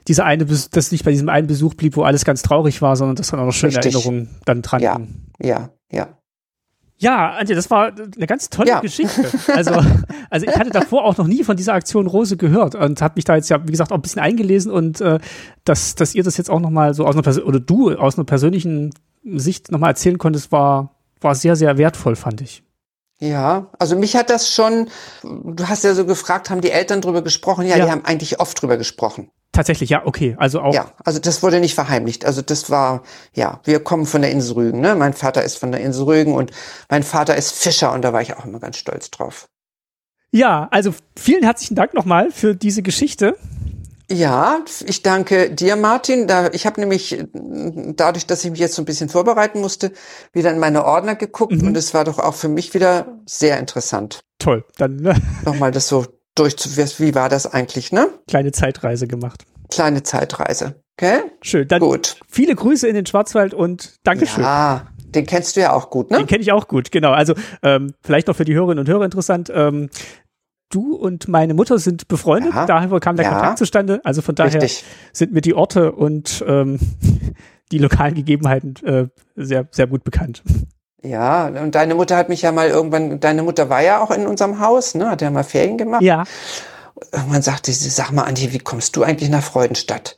[0.08, 3.16] dieser eine, dass nicht bei diesem einen Besuch blieb, wo alles ganz traurig war, sondern
[3.16, 3.94] dass dann auch noch schöne Richtig.
[3.94, 5.00] Erinnerungen dann dran Ja,
[5.38, 6.08] ja, ja.
[7.00, 8.80] Ja, Antje, das war eine ganz tolle ja.
[8.80, 9.24] Geschichte.
[9.54, 9.72] Also,
[10.30, 13.24] also ich hatte davor auch noch nie von dieser Aktion Rose gehört und habe mich
[13.24, 15.20] da jetzt ja, wie gesagt, auch ein bisschen eingelesen und äh,
[15.64, 18.92] dass, dass ihr das jetzt auch nochmal so aus einer oder du aus einer persönlichen
[19.22, 22.62] Sicht nochmal erzählen konntest, war, war sehr, sehr wertvoll, fand ich.
[23.20, 24.88] Ja, also mich hat das schon,
[25.22, 27.66] du hast ja so gefragt, haben die Eltern drüber gesprochen?
[27.66, 27.84] Ja, ja.
[27.84, 29.30] die haben eigentlich oft drüber gesprochen.
[29.50, 30.36] Tatsächlich, ja, okay.
[30.38, 30.72] Also auch.
[30.72, 32.24] Ja, also das wurde nicht verheimlicht.
[32.24, 33.02] Also das war,
[33.34, 34.94] ja, wir kommen von der Insel Rügen, ne?
[34.94, 36.52] Mein Vater ist von der Insel Rügen und
[36.88, 39.48] mein Vater ist Fischer und da war ich auch immer ganz stolz drauf.
[40.30, 43.36] Ja, also vielen herzlichen Dank nochmal für diese Geschichte.
[44.10, 46.26] Ja, ich danke dir, Martin.
[46.26, 49.92] Da, ich habe nämlich dadurch, dass ich mich jetzt so ein bisschen vorbereiten musste,
[50.32, 51.68] wieder in meine Ordner geguckt mhm.
[51.68, 54.20] und es war doch auch für mich wieder sehr interessant.
[54.38, 55.14] Toll, dann ne?
[55.44, 56.90] nochmal das so durchzuführen.
[56.98, 58.08] Wie war das eigentlich, ne?
[58.26, 59.44] Kleine Zeitreise gemacht.
[59.70, 60.82] Kleine Zeitreise.
[60.96, 61.20] Okay?
[61.42, 61.68] Schön.
[61.68, 62.16] Dann gut.
[62.28, 64.42] Viele Grüße in den Schwarzwald und Dankeschön.
[64.42, 66.18] Ja, den kennst du ja auch gut, ne?
[66.18, 67.12] Den kenne ich auch gut, genau.
[67.12, 69.50] Also ähm, vielleicht noch für die Hörerinnen und Hörer interessant.
[69.54, 69.90] Ähm,
[70.70, 72.66] du und meine Mutter sind befreundet, ja.
[72.66, 73.32] daher kam der ja.
[73.32, 74.00] Kontakt zustande.
[74.04, 74.84] Also von daher Richtig.
[75.12, 76.78] sind mir die Orte und ähm,
[77.72, 80.42] die lokalen Gegebenheiten äh, sehr, sehr gut bekannt.
[81.02, 84.26] Ja, und deine Mutter hat mich ja mal irgendwann, deine Mutter war ja auch in
[84.26, 85.10] unserem Haus, ne?
[85.10, 86.02] Hat ja mal Ferien gemacht.
[86.02, 86.24] Ja.
[87.12, 90.16] Irgendwann sagte sie, sag mal, Andi, wie kommst du eigentlich nach Freudenstadt?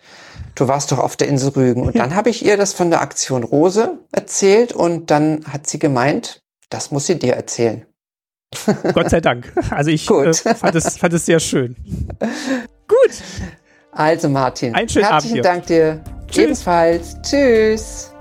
[0.55, 1.82] Du warst doch auf der Insel Rügen.
[1.82, 5.78] Und dann habe ich ihr das von der Aktion Rose erzählt und dann hat sie
[5.78, 7.84] gemeint, das muss sie dir erzählen.
[8.94, 9.53] Gott sei Dank.
[9.70, 11.76] Also ich äh, fand, es, fand es sehr schön.
[12.88, 13.11] Gut.
[13.92, 16.01] Also Martin, Einen schönen herzlichen Abend Dank dir.
[16.28, 16.44] Tschüss.
[16.44, 17.16] Ebenfalls.
[17.22, 18.12] Tschüss.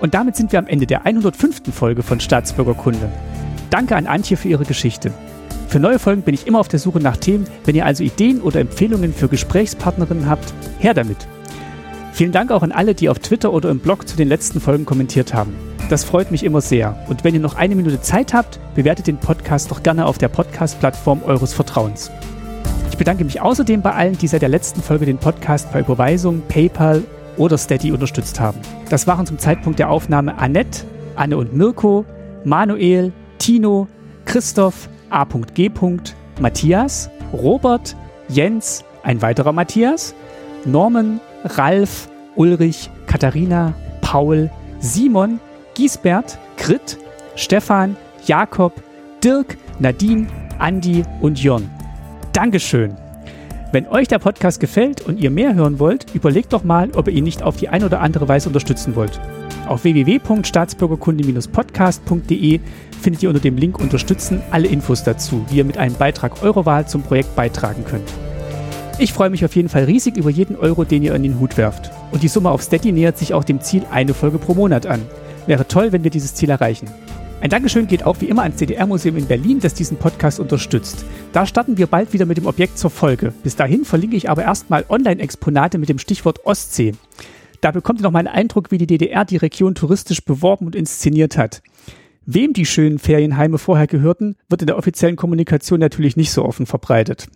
[0.00, 1.74] Und damit sind wir am Ende der 105.
[1.74, 3.10] Folge von Staatsbürgerkunde.
[3.70, 5.12] Danke an Antje für ihre Geschichte.
[5.68, 7.48] Für neue Folgen bin ich immer auf der Suche nach Themen.
[7.64, 11.26] Wenn ihr also Ideen oder Empfehlungen für Gesprächspartnerinnen habt, her damit.
[12.12, 14.86] Vielen Dank auch an alle, die auf Twitter oder im Blog zu den letzten Folgen
[14.86, 15.54] kommentiert haben.
[15.88, 16.96] Das freut mich immer sehr.
[17.08, 20.26] Und wenn ihr noch eine Minute Zeit habt, bewertet den Podcast doch gerne auf der
[20.26, 22.10] Podcast-Plattform eures Vertrauens.
[22.90, 26.42] Ich bedanke mich außerdem bei allen, die seit der letzten Folge den Podcast per Überweisung,
[26.48, 27.04] PayPal
[27.36, 28.58] oder Steady unterstützt haben.
[28.90, 30.84] Das waren zum Zeitpunkt der Aufnahme Annette,
[31.14, 32.04] Anne und Mirko,
[32.44, 33.86] Manuel, Tino,
[34.24, 35.70] Christoph, A.G.
[36.40, 37.94] Matthias, Robert,
[38.28, 40.16] Jens, ein weiterer Matthias,
[40.64, 45.38] Norman, Ralf, Ulrich, Katharina, Paul, Simon,
[45.76, 46.98] Giesbert, Grit,
[47.34, 48.72] Stefan, Jakob,
[49.22, 50.26] Dirk, Nadine,
[50.58, 51.68] Andi und Jörn.
[52.32, 52.94] Dankeschön.
[53.72, 57.12] Wenn euch der Podcast gefällt und ihr mehr hören wollt, überlegt doch mal, ob ihr
[57.12, 59.20] ihn nicht auf die eine oder andere Weise unterstützen wollt.
[59.68, 62.60] Auf www.staatsbürgerkunde-podcast.de
[62.98, 66.64] findet ihr unter dem Link Unterstützen alle Infos dazu, wie ihr mit einem Beitrag eurer
[66.64, 68.10] Wahl zum Projekt beitragen könnt.
[68.98, 71.58] Ich freue mich auf jeden Fall riesig über jeden Euro, den ihr in den Hut
[71.58, 71.90] werft.
[72.12, 75.02] Und die Summe auf Steady nähert sich auch dem Ziel eine Folge pro Monat an.
[75.46, 76.88] Wäre toll, wenn wir dieses Ziel erreichen.
[77.40, 81.04] Ein Dankeschön geht auch wie immer ans DDR-Museum in Berlin, das diesen Podcast unterstützt.
[81.32, 83.32] Da starten wir bald wieder mit dem Objekt zur Folge.
[83.42, 86.94] Bis dahin verlinke ich aber erstmal Online-Exponate mit dem Stichwort Ostsee.
[87.60, 90.74] Da bekommt ihr noch mal einen Eindruck, wie die DDR die Region touristisch beworben und
[90.74, 91.62] inszeniert hat.
[92.24, 96.66] Wem die schönen Ferienheime vorher gehörten, wird in der offiziellen Kommunikation natürlich nicht so offen
[96.66, 97.28] verbreitet.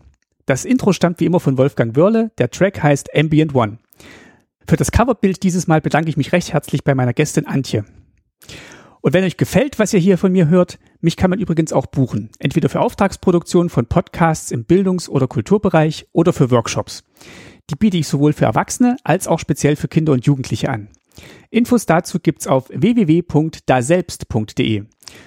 [0.47, 3.79] Das Intro stammt wie immer von Wolfgang Wörle, der Track heißt Ambient One.
[4.67, 7.85] Für das Coverbild dieses Mal bedanke ich mich recht herzlich bei meiner Gästin Antje.
[9.01, 11.87] Und wenn euch gefällt, was ihr hier von mir hört, mich kann man übrigens auch
[11.87, 12.31] buchen.
[12.39, 17.05] Entweder für Auftragsproduktionen von Podcasts im Bildungs- oder Kulturbereich oder für Workshops.
[17.71, 20.89] Die biete ich sowohl für Erwachsene als auch speziell für Kinder und Jugendliche an.
[21.51, 24.85] Infos dazu gibt's auf www.daselbst.de.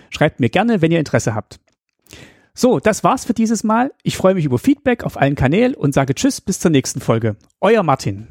[0.09, 1.59] Schreibt mir gerne, wenn ihr Interesse habt.
[2.53, 3.91] So, das war's für dieses Mal.
[4.03, 7.35] Ich freue mich über Feedback auf allen Kanälen und sage Tschüss bis zur nächsten Folge.
[7.61, 8.27] Euer Martin.